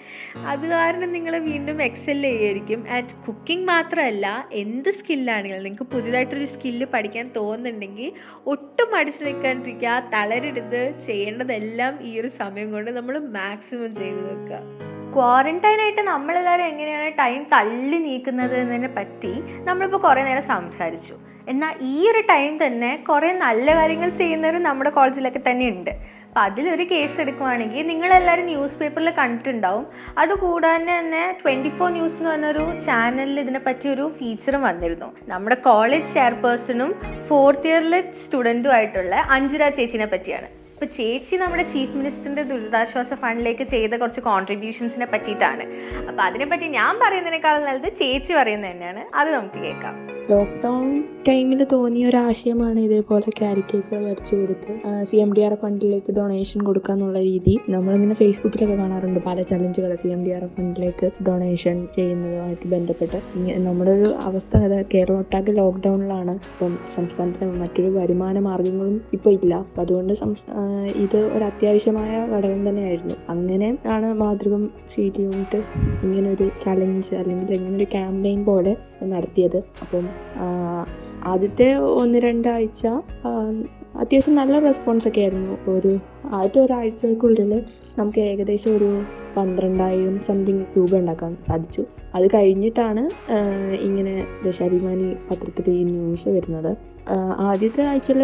അത് 0.46 0.66
കാരണം 0.66 1.12
നിങ്ങൾ 1.12 1.38
വീണ്ടും 1.38 1.82
എക്സെൽ 1.82 2.22
ചെയ്യുമായിരിക്കും. 2.22 2.88
ആൻഡ് 2.88 3.26
കുക്കിംഗ് 3.26 3.66
മാത്രമല്ല 3.66 4.48
എന്ത് 4.52 4.90
സ്കില്ലാണെങ്കിലും 4.90 5.64
നിങ്ങൾക്ക് 5.64 5.92
പുതിയതായിട്ടൊരു 5.92 6.44
സ്കില്ല് 6.44 6.86
പഠിക്കാൻ 6.86 7.30
തോന്നുന്നുണ്ടെങ്കിൽ 7.36 8.12
ഒട്ടും 8.46 8.96
അടിച്ചു 8.96 9.24
നിൽക്കാണ്ടിരിക്കുക. 9.24 10.02
തളരരുത് 10.14 10.94
ചെയ്യേണ്ടതെല്ലാം 11.06 11.98
ഈ 12.02 12.20
ഒരു 12.20 12.28
സമയം 12.28 12.72
കൊണ്ട് 12.72 12.90
നമ്മൾ 12.90 13.18
മാക്സിമം 13.18 13.94
ചെയ്തു 13.94 14.16
വെക്കുക. 14.16 14.60
ക്വാറന്റൈൻ 15.14 15.80
ആയിട്ട് 15.80 16.00
നമ്മളെല്ലാവരും 16.00 16.64
എങ്ങനെയാണ് 16.64 17.12
ടൈം 17.18 17.46
തള്ളി 17.52 17.96
നീക്കുന്നത് 17.96 18.56
എന്നതിനെ 18.56 18.88
പറ്റി 18.88 19.32
നമ്മളിപ്പോൾ 19.64 19.98
കുറേ 19.98 20.22
നേരം 20.24 20.42
സംസാരിച്ചു. 20.42 21.37
എന്നാൽ 21.52 21.74
ഈ 21.92 21.96
ഒരു 22.10 22.20
ടൈം 22.30 22.52
തന്നെ 22.62 22.92
കുറേ 23.08 23.30
നല്ല 23.46 23.74
കാര്യങ്ങൾ 23.78 24.10
ചെയ്യുന്നവരും 24.20 24.62
നമ്മുടെ 24.68 24.90
കോളേജിലൊക്കെ 24.96 25.42
തന്നെ 25.48 25.66
ഉണ്ട് 25.74 25.92
അപ്പം 26.28 26.40
അതിലൊരു 26.46 26.84
കേസ് 26.90 27.16
എടുക്കുവാണെങ്കിൽ 27.22 27.86
നിങ്ങളെല്ലാവരും 27.90 28.46
ന്യൂസ് 28.50 28.76
പേപ്പറിൽ 28.80 29.10
കണ്ടിട്ടുണ്ടാവും 29.18 29.84
അതുകൂടാതെ 30.22 30.84
തന്നെ 30.90 31.22
ട്വന്റി 31.40 31.70
ഫോർ 31.78 31.88
ന്യൂസ് 31.96 32.18
എന്ന് 32.18 32.30
പറഞ്ഞൊരു 32.30 32.64
ചാനലിൽ 32.86 33.40
ഇതിനെപ്പറ്റി 33.44 33.88
ഒരു 33.94 34.04
ഫീച്ചറും 34.18 34.62
വന്നിരുന്നു. 34.68 35.08
നമ്മുടെ 35.32 35.56
കോളേജ് 35.68 36.08
ചെയർപേഴ്സണും 36.16 36.92
ഫോർത്ത് 37.28 37.68
ഇയറിലെ 37.70 38.00
സ്റ്റുഡന്റും 38.22 38.74
ആയിട്ടുള്ള 38.76 39.14
അഞ്ജുര 39.36 39.70
ചേച്ചിനെ 39.78 40.08
പറ്റിയാണ്. 40.14 40.48
ഇപ്പോൾ 40.78 40.96
ചേച്ചി 40.96 41.36
നമ്മുടെ 41.36 41.62
ചീഫ് 41.62 41.96
മിനിസ്റ്ററിന്റെ 41.96 42.42
ദുരിതാശ്വാസ 42.42 43.14
ഫണ്ടിലേക്ക് 43.14 43.64
ചെയ്ത 43.64 43.90
കുറച്ച് 43.90 44.20
കോൺട്രിബ്യൂഷൻസിനെ 44.20 45.06
പറ്റിയിട്ടാണ്. 45.12 45.64
അപ്പോൾ 46.08 46.22
അതിനെപ്പറ്റി 46.22 46.62
ഞാൻ 46.62 46.98
പറയുന്നതിനേക്കാളും 46.98 47.64
നല്ലത് 47.64 47.92
ചേച്ചി 47.92 48.32
പറയുന്നത് 48.32 48.70
തന്നെയാണ്. 48.70 49.16
അത് 49.16 49.30
നമുക്ക് 49.30 49.54
കേൾക്കാം. 49.54 50.18
ലോക്ക്ഡൗൺ 50.30 51.04
ടൈമിൽ 51.28 51.64
തോന്നിയ 51.64 52.06
ഒരു 52.06 52.16
ആശയമാണ് 52.16 52.80
ഇതേപോലെ 52.80 53.30
കാരിക്കേച്ചർ 53.42 54.04
വരച്ചു 54.04 54.36
കൊടുത്ത് 54.36 55.04
സി 55.04 55.16
എം 55.16 55.34
ഡി 55.34 55.40
ആർ 55.40 55.54
ഫണ്ടിലേക്ക് 55.54 56.12
ഡൊണേഷൻ 56.12 56.60
കൊടുക്കുക 56.60 56.92
എന്നുള്ള 56.92 57.18
രീതി. 57.18 57.58
നമ്മളിങ്ങനെ 57.68 58.14
ഫേസ്ബുക്കിലൊക്കെ 58.14 58.74
കാണാറുണ്ട് 58.74 59.20
പല 59.26 59.42
ചലഞ്ചുകൾ 59.42 59.94
സി 59.94 60.08
എം 60.08 60.24
ഡി 60.24 60.30
ആർ 60.30 60.46
ഫണ്ടിലേക്ക് 60.46 61.10
ഡൊണേഷൻ 61.26 61.88
ചെയ്യുന്നതുമായിട്ട് 61.94 62.68
ബന്ധപ്പെട്ട്. 62.68 63.38
നമ്മുടെ 63.58 63.90
ഒരു 63.90 64.10
അവസ്ഥ 64.10 64.56
കേരളം 64.94 65.18
ഒട്ടാകെ 65.18 65.52
ലോക്ക്ഡൗണിലാണ് 65.52 66.30
ഇപ്പം 66.30 66.78
സംസ്ഥാനത്തിന് 66.94 67.60
മറ്റൊരു 67.60 67.90
വരുമാന 67.90 68.38
മാർഗങ്ങളും 68.38 69.00
ഇപ്പോൾ 69.12 69.30
ഇല്ല. 69.30 69.66
അതുകൊണ്ട് 69.78 70.12
സംസ്ഥാ- 70.12 70.56
ആ, 70.56 70.67
ഇത് 71.04 71.18
ഒരു 71.34 71.44
അത്യാവശ്യമായ 71.44 72.12
ഘടകം 72.34 72.68
തന്നെയായിരുന്നു. 72.68 73.16
അങ്ങനെ 73.34 73.68
ആണ് 73.94 74.08
മാതൃകം 74.22 74.62
ഇങ്ങനെ 76.04 76.28
ഒരു 76.36 76.46
ചലഞ്ച് 76.64 77.12
അല്ലെങ്കിൽ 77.14 77.54
ഇങ്ങനെ 77.58 77.76
ഒരു 77.76 77.88
ക്യാമ്പയിൻ 77.94 78.40
പോലെ 78.44 78.72
നടത്തിയത്. 79.12 79.58
അപ്പം 79.82 80.06
ആദ്യത്തെ 81.32 81.68
ഒന്ന് 82.00 82.18
രണ്ടാഴ്ച 82.18 82.86
അത്യാവശ്യം 84.02 84.34
നല്ല 84.34 84.58
റെസ്പോൺസ് 84.58 85.08
ഒക്കെ 85.08 85.20
ആയിരുന്നു. 85.20 85.54
ഒരു 85.74 85.92
ആദ്യത്തെ 86.36 86.60
ഒരാഴ്ചക്കുള്ളിൽ 86.60 87.52
നമുക്ക് 87.98 88.20
ഏകദേശം 88.30 88.72
ഒരു 88.76 88.90
പന്ത്രണ്ടായിരം 89.36 90.16
സംതിങ് 90.28 90.64
രൂപ 90.76 90.92
ഉണ്ടാക്കാൻ 90.98 91.32
സാധിച്ചു. 91.48 91.82
അത് 92.16 92.26
കഴിഞ്ഞിട്ടാണ് 92.34 93.02
ഇങ്ങനെ 93.88 94.14
ദേശാഭിമാനി 94.44 95.08
പത്രത്തിൽ 95.30 95.66
ഈ 95.72 95.82
ന്യൂസ് 95.84 96.28
വരുന്നത്. 96.28 96.70
ആദ്യത്തെ 97.50 97.82
ആഴ്ചയിൽ 97.82 98.22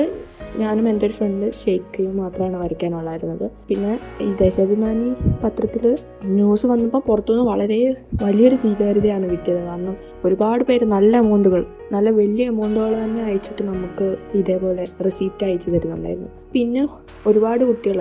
ഞാനും 0.58 0.88
എന്റെ 0.88 1.06
ഒരു 1.06 1.12
ഫ്രണ്ട് 1.12 1.46
ഷെയ്ഖയും 1.52 2.16
മാത്രമാണ് 2.16 2.56
വരയ്ക്കാനുള്ളായിരുന്നത്. 2.62 3.50
പിന്നെ 3.68 3.92
ഈ 4.20 4.28
ദേശാഭിമാനി 4.40 5.08
പത്രത്തിൽ 5.44 5.96
ന്യൂസ് 6.24 6.66
വന്നപ്പോൾ 6.66 7.02
പുറത്തുനിന്ന് 7.06 7.44
വളരെ 7.50 7.78
വലിയൊരു 8.22 8.54
സ്വീകാര്യതയാണ് 8.54 9.30
കിട്ടിയത്. 9.30 9.62
കാരണം 9.64 9.96
ഒരുപാട് 10.24 10.64
പേര് 10.64 10.84
നല്ല 10.84 11.16
എമൗണ്ടുകൾ 11.16 11.66
നല്ല 11.92 12.10
വലിയ 12.10 12.44
എമൗണ്ടുകൾ 12.48 12.92
തന്നെ 13.04 13.22
അയച്ചിട്ട് 13.22 13.62
നമുക്ക് 13.62 14.16
ഇതേപോലെ 14.34 14.84
റെസിപ്റ്റ് 15.04 15.44
അയച്ചു 15.46 15.70
തരുന്നുണ്ടായിരുന്നു. 15.70 16.30
പിന്നെ 16.52 16.88
ഒരുപാട് 17.26 17.64
കുട്ടികൾ 17.64 17.98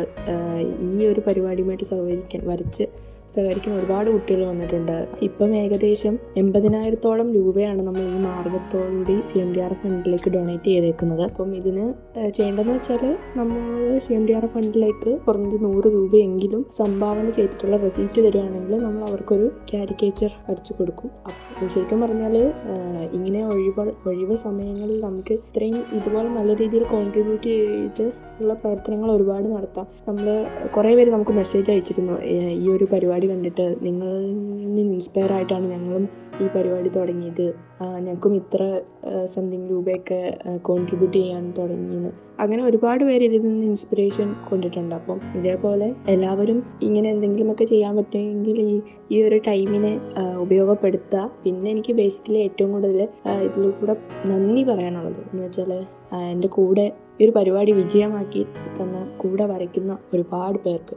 ഈ 0.82 1.06
ഒരു 1.06 1.22
പരിപാടിയുമായിട്ട് 1.28 1.84
സഹകരിക്കാൻ 1.84 2.42
വരച്ച് 2.48 2.86
സഹകരിക്കാൻ 3.36 3.74
ഒരുപാട് 3.80 4.10
കുട്ടികൾ 4.16 4.42
വന്നിട്ടുണ്ട്. 4.52 4.96
ഇപ്പം 5.28 5.52
ഏകദേശം 5.62 6.16
എൺപതിനായിരത്തോളം 6.42 7.28
രൂപയാണ് 7.38 7.82
നമ്മൾ 7.88 8.04
ഈ 8.16 8.18
മാർഗത്തോടുകൂടി 8.28 9.16
സി 9.30 9.38
എം 9.44 9.50
ഡി 9.56 9.62
ആർ 9.66 9.74
ഫണ്ടിലേക്ക് 9.84 10.30
ഡൊണേറ്റ് 10.36 10.70
ചെയ്തേക്കുന്നത്. 10.74 11.24
അപ്പം 11.30 11.50
ഇതിന് 11.60 11.86
ചെയ്യേണ്ടതെന്ന് 12.38 12.76
വെച്ചാൽ 12.78 13.04
നമ്മൾ 13.40 13.62
സി 14.06 14.14
എം 14.18 14.26
ഡി 14.28 14.36
ആർ 14.40 14.46
ഫണ്ടിലേക്ക് 14.56 15.14
കുറഞ്ഞത് 15.26 15.58
നൂറ് 15.68 15.88
രൂപയെങ്കിലും 15.96 16.64
സംഭാവന 16.82 17.26
ചെയ്തിട്ടുള്ള 17.38 17.78
റെസീപ്റ്റ് 17.86 18.22
തരുവാണെങ്കിൽ 18.28 18.76
നമ്മൾ 18.86 19.02
അവർക്കൊരു 19.10 19.48
കാരിക്കേച്ചർ 19.74 20.32
വരച്ചു 20.48 20.74
കൊടുക്കും. 20.80 21.10
അപ്പോൾ 21.30 21.70
ശരിക്കും 21.76 22.00
പറഞ്ഞാൽ 22.06 22.36
ഇങ്ങനെ 23.18 23.42
ഒഴിവ് 23.54 23.84
ഒഴിവ് 24.12 24.36
സമയങ്ങളിൽ 24.46 25.00
നമുക്ക് 25.08 25.34
ഇത്രയും 25.42 25.80
ഇതുപോലെ 25.98 26.30
നല്ല 26.38 26.52
രീതിയിൽ 26.62 26.86
കോൺട്രിബ്യൂട്ട് 26.94 27.48
ചെയ്ത് 27.48 28.06
ഉള്ള 28.42 28.54
പ്രവർത്തനങ്ങൾ 28.54 29.12
ഒരുപാട് 29.12 29.48
നടത്താം. 29.56 29.88
നമ്മൾ 30.08 30.46
കുറേ 30.76 30.96
പേര് 30.96 31.10
നമുക്ക് 31.10 31.32
മെസ്സേജ് 31.32 31.72
അയച്ചിരുന്നു. 31.72 32.16
ഈ 32.64 32.70
ഒരു 32.70 32.86
പരിപാടി 32.94 33.28
കണ്ടിട്ട് 33.28 33.76
നിങ്ങളിൽ 33.82 34.26
നിന്ന് 34.76 34.82
ഇൻസ്പയർ 34.82 35.32
ആയിട്ടാണ് 35.34 35.66
ഞങ്ങളും 35.72 36.10
ഈ 36.42 36.48
പരിപാടി 36.56 36.90
തുടങ്ങിയത്. 36.90 37.48
ഞങ്ങൾക്കും 38.06 38.36
ഇത്ര 38.36 38.82
സംതിങ് 39.26 39.70
രൂപയൊക്കെ 39.70 40.38
കോൺട്രിബ്യൂട്ട് 40.62 41.18
ചെയ്യാൻ 41.18 41.54
തുടങ്ങിയെന്ന്. 41.58 42.12
അങ്ങനെ 42.40 42.64
ഒരുപാട് 42.64 43.04
പേര് 43.04 43.24
ഇതിൽ 43.24 43.42
നിന്ന് 43.48 43.66
ഇൻസ്പിറേഷൻ 43.66 44.36
കൊണ്ടിട്ടുണ്ട്. 44.50 44.96
അപ്പം 44.96 45.20
ഇതേപോലെ 45.36 45.96
എല്ലാവരും 46.08 46.64
ഇങ്ങനെ 46.82 47.10
എന്തെങ്കിലുമൊക്കെ 47.10 47.64
ചെയ്യാൻ 47.64 47.98
പറ്റുമെങ്കിൽ 47.98 48.62
ഈ 48.62 48.82
ഈ 49.12 49.24
ഒരു 49.24 49.42
ടൈമിനെ 49.48 50.00
ഉപയോഗപ്പെടുത്തുക. 50.38 51.32
പിന്നെ 51.44 51.72
എനിക്ക് 51.72 51.94
ബേസിക്കലി 51.94 52.38
ഏറ്റവും 52.38 52.72
കൂടുതൽ 52.72 53.02
ഇതിലൂടെ 53.48 53.96
നന്ദി 54.30 54.64
പറയാനുള്ളത് 54.64 55.22
എന്ന് 55.34 55.44
വെച്ചാൽ 55.44 55.74
എന്റെ 56.18 56.48
കൂടെ 56.48 56.92
ഈ 57.22 57.26
ഒരു 57.26 57.32
പരിപാടി 57.32 57.72
വിജയമാക്കി 57.72 58.46
തന്ന 58.82 59.18
കൂടെ 59.18 59.46
വരയ്ക്കുന്ന 59.46 59.98
ഒരുപാട് 60.14 60.58
പേർക്ക് 60.58 60.96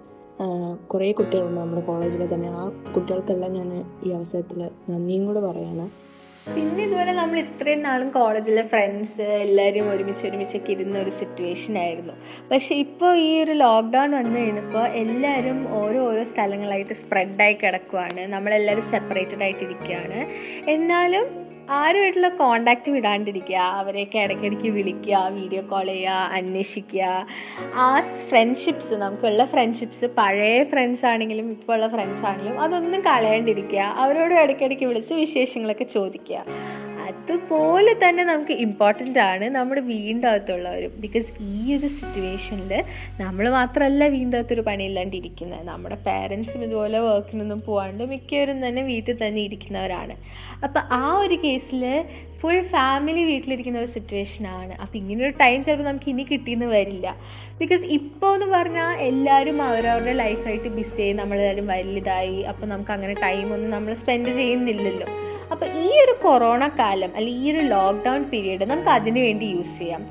കുറേ 0.87 1.13
കുട്ടികളുണ്ട് 1.13 1.61
നമ്മുടെ 1.61 1.83
കോളേജിൽ 1.83 2.35
തന്നെ. 2.35 2.49
ആ 2.49 2.73
കുട്ടികൾക്കെല്ലാം 2.97 3.53
ഞാൻ 3.53 3.85
ഈ 4.07 4.13
അവസരത്തിൽ 4.13 4.71
നന്ദിയും 4.91 5.27
കൂടെ 5.27 5.41
പറയാണ്. 5.41 5.91
പിന്നെ 6.55 6.85
ഇതുപോലെ 6.85 7.13
നമ്മൾ 7.13 7.39
ഇത്രയും 7.39 7.83
നാളും 7.83 8.11
കോളേജിലെ 8.11 8.63
ഫ്രണ്ട്സ് 8.63 9.23
എല്ലാവരും 9.23 9.91
ഒരുമിച്ച് 9.91 10.27
ഒരുമിച്ചൊക്കെ 10.27 10.73
ഇരുന്ന 10.73 10.99
ഒരു 10.99 11.11
സിറ്റുവേഷൻ 11.11 11.79
ആയിരുന്നു. 11.79 12.13
പക്ഷെ 12.53 12.75
ഇപ്പോൾ 12.75 13.17
ഈ 13.17 13.43
ഒരു 13.43 13.53
ലോക്ക്ഡൗൺ 13.53 14.11
വന്നു 14.11 14.39
കഴിഞ്ഞപ്പോൾ 14.39 14.87
എല്ലാവരും 14.87 15.75
ഓരോ 15.81 16.03
ഓരോ 16.11 16.25
സ്ഥലങ്ങളായിട്ട് 16.25 16.95
സ്പ്രെഡായി 16.95 17.55
കിടക്കുവാണ്. 17.55 18.21
നമ്മളെല്ലാവരും 18.21 18.83
സെപ്പറേറ്റഡ് 18.83 19.43
ആയിട്ടിരിക്കുകയാണ് 19.43 20.27
എന്നാലും 20.71 21.46
ആരുമായിട്ടുള്ള 21.71 22.29
കോണ്ടാക്റ്റ് 22.29 22.91
വിടാണ്ടിരിക്കുക. 22.91 23.55
അവരെയൊക്കെ 23.55 24.19
ഇടയ്ക്കിടയ്ക്ക് 24.19 24.69
വിളിക്കുക 24.69 25.29
വീഡിയോ 25.29 25.63
കോൾ 25.63 25.87
ചെയ്യുക 25.87 26.11
അന്വേഷിക്കുക. 26.11 27.27
ആ 27.75 28.01
ഫ്രണ്ട്ഷിപ്സ് 28.01 28.95
നമുക്കുള്ള 28.95 29.45
ഫ്രണ്ട്ഷിപ്സ് 29.45 30.05
പഴയ 30.05 30.65
ഫ്രണ്ട്സ് 30.65 31.07
ആണെങ്കിലും 31.07 31.51
ഇപ്പോൾ 31.51 31.75
ഉള്ള 31.75 31.89
ഫ്രണ്ട്സ് 31.89 32.25
ആണെങ്കിലും 32.25 32.61
അതൊന്നും 32.61 33.01
കളയാണ്ടിരിക്കുക. 33.01 33.79
അവരോട് 33.79 34.35
ഇടയ്ക്കിടയ്ക്ക് 34.35 34.85
വിളിച്ച് 34.85 35.15
വിശേഷങ്ങളൊക്കെ 35.15 35.85
ചോദിക്കുക. 35.85 36.45
അതുപോലെ 37.27 37.93
തന്നെ 38.03 38.23
നമുക്ക് 38.29 38.55
ഇമ്പോർട്ടന്റ് 38.65 39.21
ആണ് 39.31 39.47
നമ്മുടെ 39.55 39.81
വീടിന്റെ 39.89 40.27
അകത്തുള്ളവരും 40.33 40.93
ബിക്കോസ് 41.05 41.31
ഈ 41.53 41.63
ഒരു 41.77 41.89
സിറ്റുവേഷനിൽ 41.97 42.73
നമ്മൾ 43.23 43.45
മാത്രമല്ല 43.57 44.07
വീടിന്റെ 44.13 44.39
അകത്തൊരു 44.41 44.65
പണിയില്ലാണ്ടിരിക്കുന്നത്. 44.69 45.65
നമ്മുടെ 45.71 45.97
പേരൻസും 46.07 46.61
ഇതുപോലെ 46.67 47.01
വർക്കിനൊന്നും 47.07 47.61
പോകാണ്ട് 47.67 48.05
മിക്കവരും 48.13 48.61
തന്നെ 48.67 48.85
വീട്ടിൽ 48.91 49.19
തന്നെ 49.25 49.43
ഇരിക്കുന്നവരാണ്. 49.49 50.17
അപ്പോൾ 50.67 50.81
ആ 51.01 51.03
ഒരു 51.25 51.39
കേസിൽ 51.47 51.83
ഫുൾ 52.41 52.61
ഫാമിലി 52.77 53.23
വീട്ടിലിരിക്കുന്ന 53.33 53.83
ഒരു 53.85 53.91
സിറ്റുവേഷനാണ് 53.97 54.75
അപ്പോൾ 54.83 54.97
ഇങ്ങനെ 55.03 55.21
ഒരു 55.29 55.35
ടൈം 55.43 55.59
ചിലപ്പോൾ 55.67 55.87
നമുക്ക് 55.91 56.11
ഇനി 56.15 56.27
കിട്ടിയെന്ന് 56.33 56.71
വരില്ല. 56.77 57.17
ബിക്കോസ് 57.61 57.85
ഇപ്പോൾ 57.99 58.35
എന്ന് 58.37 58.51
പറഞ്ഞാൽ 58.57 58.91
എല്ലാവരും 59.11 59.61
അവരവരുടെ 59.69 60.17
ലൈഫായിട്ട് 60.25 60.73
ബിസി 60.79 61.13
നമ്മളെല്ലാവരും 61.23 61.69
വലുതായി. 61.75 62.41
അപ്പോൾ 62.53 62.69
നമുക്ക് 62.75 62.95
അങ്ങനെ 62.99 63.17
ടൈമൊന്നും 63.27 63.71
നമ്മൾ 63.79 63.95
സ്പെൻഡ് 64.03 64.33
ചെയ്യുന്നില്ലല്ലോ. 64.41 65.09
അപ്പോൾ 65.51 65.67
ഈ 65.67 65.89
ഒരു 66.05 66.15
കൊറോണ 66.23 66.69
കാലം 66.69 67.11
അല്ലെങ്കിൽ 67.17 67.43
ഈ 67.47 67.53
ഒരു 67.53 67.67
ലോക്ക്ഡൗൺ 67.67 68.31
പീരീഡ് 68.31 68.65
നമുക്ക് 68.71 68.89
അതിനു 68.89 69.21
വേണ്ടി 69.21 69.47
യൂസ് 69.47 69.79
ചെയ്യാം. 69.79 70.03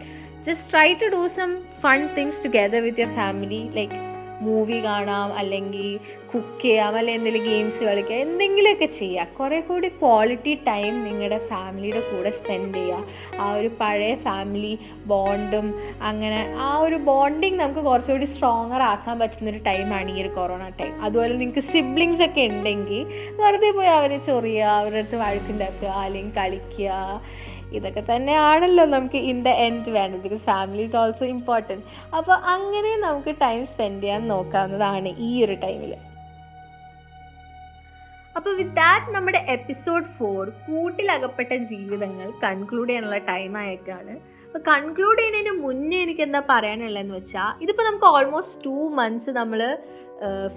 Just 0.48 0.72
try 0.72 0.94
to 0.94 1.06
do 1.06 1.28
some 1.28 1.50
fun 1.82 2.10
things 2.18 2.44
together 2.46 2.82
with 2.82 3.00
your 3.00 3.16
family 3.16 3.70
like 3.74 4.15
movie 4.42 4.78
കാണാം 4.84 5.30
അല്ലെങ്കിൽ 5.38 5.88
കുക്ക് 6.32 6.62
ചെയ്യാം 6.62 6.96
അല്ലെങ്കിൽ 6.96 7.18
എന്തെങ്കിലും 7.18 7.46
ഗെയിംസ് 7.46 7.80
കളിക്കാം 7.84 8.20
എന്തെങ്കിലുമൊക്കെ 8.20 8.88
ചെയ്യാം. 8.98 9.28
കുറേ 9.38 9.60
കൂടി 9.62 9.88
ക്വാളിറ്റി 10.00 10.54
ടൈം 10.68 10.94
നിങ്ങളുടെ 11.04 11.40
ഫാമിലിയുടെ 11.50 12.02
കൂടെ 12.10 12.32
സ്പെൻഡ് 12.32 12.74
ചെയ്യുക 12.76 13.04
ആ 13.40 13.48
ഒരു 13.54 13.70
പഴയ 13.80 14.16
ഫാമിലി 14.26 14.74
ബോണ്ടും 15.06 15.68
അങ്ങനെ 16.02 16.40
ആ 16.60 16.70
ഒരു 16.78 16.98
ബോണ്ടിങ് 17.06 17.60
നമുക്ക് 17.60 17.80
കുറച്ചുകൂടി 17.82 18.26
സ്ട്രോങ്ങർ 18.26 18.82
ആക്കാൻ 18.84 19.20
പറ്റുന്നൊരു 19.20 19.62
ടൈമാണ് 19.66 20.12
ഈ 20.12 20.22
ഒരു 20.22 20.32
കൊറോണ 20.36 20.68
ടൈം 20.82 20.94
അതുപോലെ 21.02 21.34
നിങ്ങൾക്ക് 21.34 21.64
സിബ്ലിങ്സ് 21.72 22.24
ഒക്കെ 22.24 22.46
ഉണ്ടെങ്കിൽ 22.52 23.02
വെറുതെ 23.40 23.72
പോയി 23.72 23.92
അവരെ 23.96 24.18
ചൊറിയുക 24.28 24.70
അവരുടെ 24.76 25.00
അടുത്ത് 25.00 25.18
വഴക്കുണ്ടാക്കുക 25.18 25.92
അല്ലെങ്കിൽ 26.04 26.34
കളിക്കുക 26.36 26.92
ഇതൊക്കെ 27.76 28.04
തന്നെയാണല്ലോ 28.10 28.86
നമുക്ക് 28.86 29.20
ഇൻ 29.32 29.38
ദ 29.44 29.54
എൻഡ് 29.66 29.90
വേണ്ടത്. 29.90 30.22
Because 30.22 30.46
family 30.46 30.84
is 30.84 30.98
also 30.98 31.26
important 31.28 31.86
അപ്പോൾ 32.16 32.36
അങ്ങനെ 32.48 32.92
നമുക്ക് 33.06 33.34
ടൈം 33.42 33.62
സ്പെൻഡ് 33.66 34.04
ചെയ്യാൻ 34.04 34.28
നോക്കാവുന്നതാണ് 34.28 35.12
ഈ 35.20 35.32
ഒരു 35.46 35.58
ടൈമിൽ 35.64 35.94
അപ്പോൾ 38.36 38.54
വിത്ത് 38.56 38.76
ദാറ്റ് 38.76 39.12
നമ്മുടെ 39.14 39.40
എപ്പിസോഡ് 39.50 40.08
ഫോർ 40.18 40.42
കൂട്ടിലകപ്പെട്ട 40.66 41.54
ജീവിതങ്ങൾ 41.70 42.28
കൺക്ലൂഡ് 42.44 42.90
ചെയ്യാനുള്ള 42.90 43.20
ടൈം 43.28 43.54
അപ്പോൾ 44.56 44.66
കൺക്ലൂഡ് 44.74 45.20
ചെയ്യുന്നതിന് 45.20 45.54
മുന്നേ 45.64 45.98
എനിക്ക് 46.04 46.22
എന്താ 46.26 46.40
പറയാനുള്ളതെന്ന് 46.50 47.16
വെച്ചാൽ 47.18 47.50
ഇതിപ്പോൾ 47.64 47.86
നമുക്ക് 47.88 48.08
ഓൾമോസ്റ്റ് 48.18 48.60
ടു 48.66 48.76
മന്ത്സ് 49.00 49.32
നമ്മൾ 49.38 49.62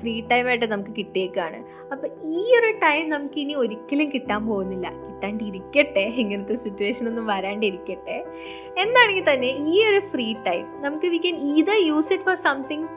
ഫ്രീ 0.01 0.13
ടൈമായിട്ട് 0.31 0.67
നമുക്ക് 0.73 0.93
കിട്ടിയേക്കാണ്. 0.99 1.59
അപ്പോൾ 1.93 2.09
ഈ 2.37 2.43
ഒരു 2.59 2.71
ടൈം 2.85 3.03
നമുക്ക് 3.15 3.39
ഇനി 3.43 3.55
ഒരിക്കലും 3.63 4.09
കിട്ടാൻ 4.15 4.41
പോകുന്നില്ല. 4.51 4.87
കിട്ടാണ്ടിരിക്കട്ടെ 5.07 6.05
ഇങ്ങനത്തെ 6.23 6.59
സിറ്റുവേഷൻ 6.67 7.05
ഒന്നും 7.13 7.27
വരാണ്ടിരിക്കട്ടെ. 7.33 8.19
എന്നാണെങ്കിൽ 8.85 9.27
തന്നെ 9.33 9.51
ഈ 9.73 9.77
ഒരു 9.91 10.01
ഫ്രീ 10.15 10.29
ടൈം 10.47 10.65
നമുക്ക് 10.87 11.11
we 11.15 11.21
can 11.27 11.37
either 11.55 11.79
use 11.91 12.13
it 12.17 12.25
for 12.31 12.39
something 12.49 12.89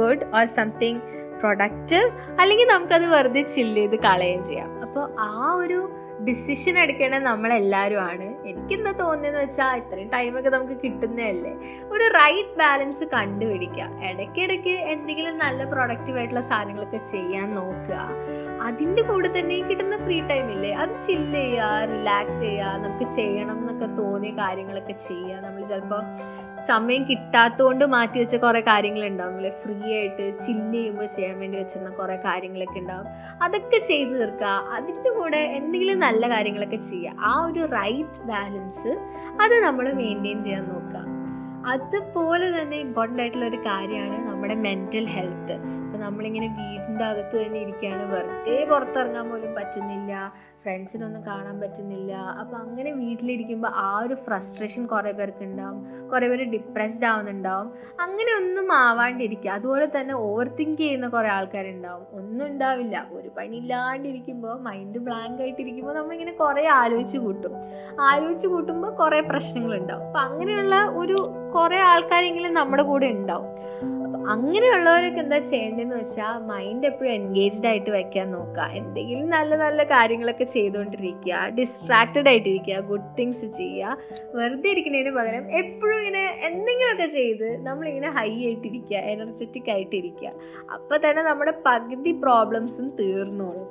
good 0.00 0.24
or 0.38 0.46
something 0.58 1.00
productive 1.42 2.10
അല്ലെങ്കിൽ 2.40 2.68
നമുക്കത് 2.74 3.08
വെറുതെ 3.16 3.42
ചില്ല് 3.56 3.80
ചെയ്ത് 3.82 3.98
കളയുകയും 4.08 4.44
ചെയ്യാം. 4.50 4.70
അപ്പോൾ 4.86 5.04
ആ 5.30 5.34
ഒരു 5.54 5.80
ഡിസിഷൻ 6.28 6.78
എടുക്കേണ്ടത് 6.78 7.22
നമ്മളെല്ലാവരും 7.22 8.00
ആണ് 8.02 8.46
എനിക്കെന്താ 8.46 8.92
തോന്നിയെന്ന് 8.92 9.40
വെച്ചാൽ 9.40 9.76
ഇത്രയും 9.76 10.10
ടൈമൊക്കെ 10.10 10.50
നമുക്ക് 10.50 10.72
കിട്ടുന്നതല്ലേ. 10.84 11.52
ഒരു 11.92 12.04
റൈറ്റ് 12.04 12.58
ബാലൻസ് 12.58 13.04
കണ്ടുപിടിക്കുക. 13.04 13.88
ഇടയ്ക്കിടയ്ക്ക് 14.04 14.70
എന്തെങ്കിലും 14.70 15.38
നല്ല 15.38 15.64
പ്രൊഡക്റ്റീവ് 15.64 16.18
ആയിട്ടുള്ള 16.18 16.40
സാധനങ്ങളൊക്കെ 16.40 16.96
ചെയ്യാൻ 16.96 17.54
നോക്കുക. 17.54 18.08
അതിന്റെ 18.62 19.02
കൂടെ 19.02 19.38
തന്നെ 19.38 19.58
കിട്ടുന്ന 19.58 19.96
ഫ്രീ 19.96 20.20
ടൈം 20.20 20.52
ഇല്ലേ? 20.52 20.72
അത് 20.72 20.90
ചില്ല് 21.06 21.40
ചെയ്യുക 21.40 21.98
റിലാക്സ് 21.98 22.40
ചെയ്യുക 22.40 22.64
നമുക്ക് 22.64 23.10
ചെയ്യണം 23.10 23.58
എന്നൊക്കെ 23.58 24.02
തോന്നിയ 24.02 24.30
കാര്യങ്ങളൊക്കെ 24.30 24.92
ചെയ്യുക. 24.92 25.40
നമ്മൾ 25.40 25.68
ചിലപ്പോൾ 25.68 26.02
സമയം 26.66 27.08
കിട്ടാത്തതുകൊണ്ട് 27.10 27.84
മാറ്റി 27.86 28.18
വെച്ച 28.18 28.34
കുറേ 28.36 28.60
കാര്യങ്ങളുണ്ടാവില്ലേ 28.60 29.50
ഫ്രീ 29.62 29.92
ആയിട്ട് 29.92 30.38
ചില്ല് 30.38 30.72
ചെയ്യുമ്പോൾ 30.72 31.06
ചെയ്യാൻ 31.06 31.38
വേണ്ടി 31.38 31.58
വെച്ചിരുന്ന 31.58 31.90
കുറേ 31.90 32.16
കാര്യങ്ങളൊക്കെ 32.24 32.78
ഉണ്ടാവും. 32.78 33.06
അതൊക്കെ 33.42 33.78
ചെയ്തു 33.86 34.14
തീർക്കുക 34.14 34.46
അതിന്റെ 34.72 35.10
കൂടെ 35.10 35.38
എന്തെങ്കിലും 35.54 35.98
നല്ല 35.98 36.30
കാര്യങ്ങളൊക്കെ 36.30 36.76
ചെയ്യുക 36.76 37.16
ആ 37.20 37.46
ഒരു 37.46 37.64
റൈറ്റ് 37.72 38.20
ബാലൻസ് 38.24 38.92
അത് 39.40 39.62
നമ്മൾ 39.62 39.92
മെയിന്റെയിൻ 39.92 40.42
ചെയ്യാൻ 40.42 40.64
നോക്കുക 40.68 41.04
അതുപോലെ 41.68 42.60
തന്നെ 42.60 42.76
ഇമ്പോർട്ടന്റ് 42.76 43.22
ആയിട്ടുള്ള 43.22 43.46
ഒരു 43.46 43.56
കാര്യമാണ് 43.66 44.28
നമ്മുടെ 44.28 44.54
മെന്റൽ 44.54 45.06
ഹെൽത്ത് 45.06 45.56
നമ്മളിങ്ങനെ 46.00 46.46
വീടിന്റെ 46.46 47.04
അകത്ത് 47.04 47.46
തന്നെ 47.46 47.60
ഇരിക്കുകയാണ്. 47.60 48.14
വെറുതെ 48.14 48.66
പുറത്തിറങ്ങാൻ 48.70 49.30
പോലും 49.30 49.54
പറ്റുന്നില്ല. 49.54 50.32
ഫ്രണ്ട്സിനൊന്നും 50.62 51.26
കാണാൻ 51.26 51.60
പറ്റുന്നില്ല. 51.60 52.12
അപ്പോൾ 52.12 52.56
അങ്ങനെ 52.56 52.92
വീട്ടിലിരിക്കുമ്പോൾ 52.92 53.68
ആ 53.68 54.00
ഒരു 54.00 54.14
ഫ്രസ്ട്രേഷൻ 54.14 54.86
കുറേ 54.86 55.12
പേർക്ക് 55.12 55.44
ഉണ്ടാവും. 55.44 56.08
കുറേ 56.08 56.28
പേര് 56.28 56.44
ഡിപ്രസ്ഡ് 56.44 57.04
ആവുന്നുണ്ടാവും. 57.04 57.72
അങ്ങനെ 58.00 58.36
ഒന്നും 58.36 58.72
ആവാണ്ടിരിക്കുക. 58.72 59.50
അതുപോലെ 59.50 59.88
തന്നെ 60.00 60.14
ഓവർ 60.14 60.48
തിങ്ക് 60.48 60.78
ചെയ്യുന്ന 60.78 61.08
കുറേ 61.08 61.28
ആൾക്കാരുണ്ടാവും. 61.28 62.06
ഒന്നും 62.12 62.46
ഉണ്ടാവില്ല. 62.46 63.06
ഒരു 63.12 63.28
പണി 63.28 63.50
പണിയില്ലാണ്ടിരിക്കുമ്പോൾ 63.50 64.60
മൈൻഡ് 64.60 64.98
ബ്ലാങ്ക് 64.98 65.42
ആയിട്ടിരിക്കുമ്പോൾ 65.42 65.94
നമ്മളിങ്ങനെ 65.94 66.32
കുറേ 66.32 66.68
ആലോചിച്ച് 66.68 67.18
കൂട്ടും. 67.18 67.52
ആലോചിച്ച് 68.00 68.46
കൂട്ടുമ്പോൾ 68.46 68.90
കുറേ 68.90 69.20
പ്രശ്നങ്ങളുണ്ടാവും. 69.20 70.06
അപ്പം 70.06 70.20
അങ്ങനെയുള്ള 70.20 70.86
ഒരു 70.86 71.16
കുറേ 71.54 71.78
ആൾക്കാരെങ്കിലും 71.78 72.54
നമ്മുടെ 72.54 72.82
കൂടെ 72.82 73.06
ഉണ്ടാവും. 73.06 73.59
അങ്ങനെയുള്ളവരൊക്കെ 74.32 75.20
എന്താ 75.20 75.38
ചെയ്യേണ്ടതെന്ന് 75.38 75.96
വെച്ചാൽ 75.96 76.38
മൈൻഡ് 76.50 76.86
എപ്പോഴും 76.86 77.12
എൻഗേജ്ഡ് 77.12 77.66
ആയിട്ട് 77.66 77.90
വെക്കാൻ 77.90 78.32
നോക്കുക 78.32 78.66
എന്തെങ്കിലും 78.80 79.30
നല്ല 79.30 79.56
നല്ല 79.56 79.84
കാര്യങ്ങളൊക്കെ 79.84 80.44
ചെയ്തുകൊണ്ടിരിക്കുക 80.44 81.48
ഡിസ്ട്രാക്റ്റഡ് 81.58 82.28
ആയിട്ടിരിക്കുക 82.28 82.78
ഗുഡ് 82.90 83.10
തിങ്സ് 83.18 83.48
ചെയ്യുക. 83.58 83.96
വെറുതെ 84.34 84.70
ഇരിക്കുന്നതിന് 84.70 85.10
പകരം 85.10 85.50
എപ്പോഴും 85.62 85.98
ഇങ്ങനെ 85.98 86.24
എന്തെങ്കിലുമൊക്കെ 86.50 87.08
ചെയ്ത് 87.18 87.66
നമ്മളിങ്ങനെ 87.66 88.10
ഹൈ 88.10 88.30
ആയിട്ടിരിക്കുക 88.46 88.96
എനർജറ്റിക് 88.96 89.70
ആയിട്ടിരിക്കുക. 89.70 90.32
അപ്പോൾ 90.72 90.96
തന്നെ 90.96 91.22
നമ്മുടെ 91.22 91.54
പകുതി 91.66 92.12
പ്രോബ്ലംസും 92.24 92.88
തീർന്നോളും. 93.00 93.68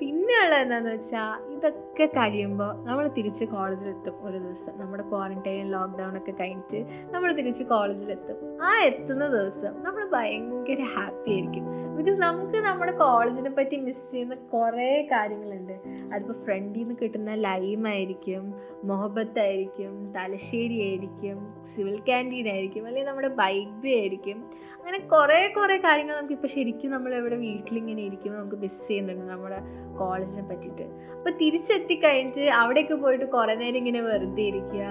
പിന്നെയുള്ള 0.00 0.54
എന്താണെന്ന് 0.54 0.90
വെച്ചാൽ 0.90 1.52
ഇതൊക്കെ 1.52 2.06
കഴിയുമ്പോൾ 2.06 2.84
നമ്മൾ 2.84 3.08
തിരിച്ച് 3.08 3.44
കോളേജിലെത്തും 3.44 4.14
ഒരു 4.20 4.38
ദിവസം. 4.38 4.80
നമ്മുടെ 4.80 5.02
ക്വാറന്റൈൻ 5.02 5.70
ലോക്ക്ഡൗൺ 5.70 6.16
ഒക്കെ 6.16 6.32
കഴിഞ്ഞിട്ട് 6.32 6.86
നമ്മൾ 7.12 7.32
തിരിച്ച് 7.32 7.62
കോളേജിലെത്തും. 7.62 8.36
ആ 8.62 8.80
എത്തുന്ന 8.80 9.28
ദിവസം 9.28 9.82
നമ്മൾ 9.82 10.10
ഭയങ്കര 10.12 10.80
ഹാപ്പി 10.96 11.30
ആയിരിക്കും. 11.30 11.66
ബിക്കോസ് 11.96 12.20
നമുക്ക് 12.20 12.58
നമ്മുടെ 12.58 12.92
കോളേജിനെ 12.92 13.50
പറ്റി 13.50 13.76
മിസ് 13.76 14.10
ചെയ്യുന്ന 14.10 14.34
കുറേ 14.34 15.08
കാര്യങ്ങളുണ്ട്. 15.12 15.72
അതിപ്പോൾ 16.14 16.44
ഫ്രണ്ടിൽ 16.44 16.80
നിന്ന് 16.80 16.94
കിട്ടുന്ന 17.02 17.34
ലൈമായിരിക്കും 17.34 18.54
മൊഹബത്തായിരിക്കും 18.84 20.12
തലശ്ശേരി 20.12 20.80
ആയിരിക്കും 20.88 21.64
സിവിൽ 21.64 21.98
ക്യാന്റീൻ 22.00 22.48
ആയിരിക്കും 22.48 22.86
അല്ലെങ്കിൽ 22.86 23.10
നമ്മുടെ 23.10 23.28
ബൈബി 23.28 23.88
ആയിരിക്കും. 23.88 24.50
അങ്ങനെ 24.90 25.06
കുറേ 25.06 25.48
കുറേ 25.48 25.74
കാര്യങ്ങൾ 25.76 26.14
നമുക്ക് 26.14 26.30
നമുക്കിപ്പോൾ 26.30 26.50
ശരിക്കും 26.54 26.90
നമ്മൾ 26.90 27.14
ഇവിടെ 27.14 27.36
വീട്ടിലിങ്ങനെ 27.36 28.02
ഇരിക്കുമ്പോൾ 28.02 28.38
നമുക്ക് 28.40 28.56
മിസ് 28.56 28.88
ചെയ്യുന്നുണ്ട് 28.88 29.24
നമ്മുടെ 29.32 29.58
കോളേജിനെ 29.98 30.42
പറ്റിയിട്ട് 30.48 30.84
അപ്പോൾ 31.16 31.30
തിരിച്ചെത്തി 31.30 31.94
കഴിഞ്ഞിട്ട് 31.94 32.44
അവിടെയൊക്കെ 32.60 32.94
പോയിട്ട് 32.94 33.24
കുറേ 33.24 33.54
നേരം 33.54 33.76
ഇങ്ങനെ 33.76 34.00
വെറുതെ 34.00 34.42
ഇരിക്കുക. 34.42 34.84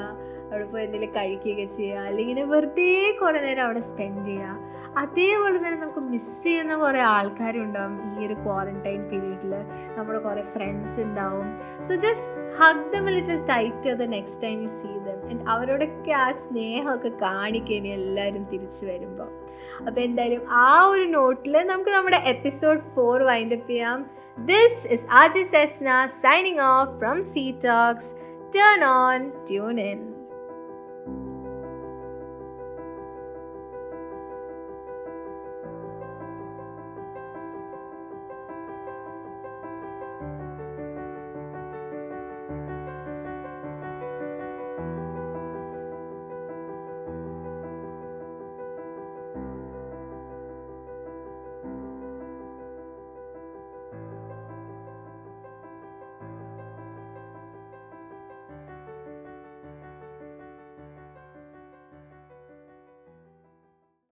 അവിടെ 0.51 0.65
പോയി 0.65 0.83
എന്തെങ്കിലും 0.83 1.13
കഴിക്കുകയൊക്കെ 1.15 1.65
ചെയ്യുക. 1.75 1.97
അല്ലെങ്കിൽ 1.99 2.31
ഇങ്ങനെ 2.31 2.45
വെറുതെ 2.45 3.17
കുറേ 3.21 3.41
നേരം 3.41 3.63
അവിടെ 3.63 3.79
സ്പെൻഡ് 3.79 4.25
ചെയ്യുക. 4.25 4.78
അതേപോലെ 4.97 5.57
തന്നെ 5.57 5.77
നമുക്ക് 5.79 5.99
മിസ് 5.99 6.43
ചെയ്യുന്ന 6.43 6.75
കുറേ 6.75 6.99
ആൾക്കാരുണ്ടാവും 6.99 8.21
ഈ 8.21 8.25
ഒരു 8.25 8.33
ക്വാറന്റൈൻ 8.33 9.09
പീരീഡിൽ 9.09 9.53
നമ്മുടെ 9.97 10.19
കുറേ 10.19 10.41
ഫ്രണ്ട്സ് 10.41 10.99
ഉണ്ടാവും. 10.99 11.59
So 11.87 11.95
just 11.95 12.57
hug 12.57 12.93
them 12.93 13.05
little 13.05 13.45
tight 13.45 13.93
the 13.93 14.01
next 14.01 14.43
time 14.43 14.63
you 14.63 14.67
see 14.67 14.87
them 14.87 15.29
and 15.29 15.49
അവരോടൊക്കെ 15.49 16.11
ആ 16.11 16.31
സ്നേഹമൊക്കെ 16.31 17.09
കാണിക്കാൻ 17.09 17.87
എല്ലാവരും 17.87 18.43
തിരിച്ചു 18.43 18.85
വരുമ്പോൾ 18.85 19.29
അപ്പോൾ 19.87 19.99
എന്തായാലും 19.99 20.49
ആ 20.49 20.83
ഒരു 20.83 21.03
നോട്ടിൽ 21.03 21.67
നമുക്ക് 21.67 21.89
നമ്മുടെ 21.89 22.17
എപ്പിസോഡ് 22.25 22.79
ഫോർ 22.95 23.23
വൈൻഡപ്പ് 23.23 23.69
ചെയ്യാം. 23.69 24.05
This 24.37 24.87
is 24.87 25.07
Aji 25.11 25.43
Sesna 25.43 26.07
signing 26.07 26.59
off 26.59 26.99
from 26.99 27.23
See 27.23 27.51
Talks 27.51 28.13
turn 28.55 28.83
on 28.83 29.29
tune 29.29 29.79
in 29.79 30.18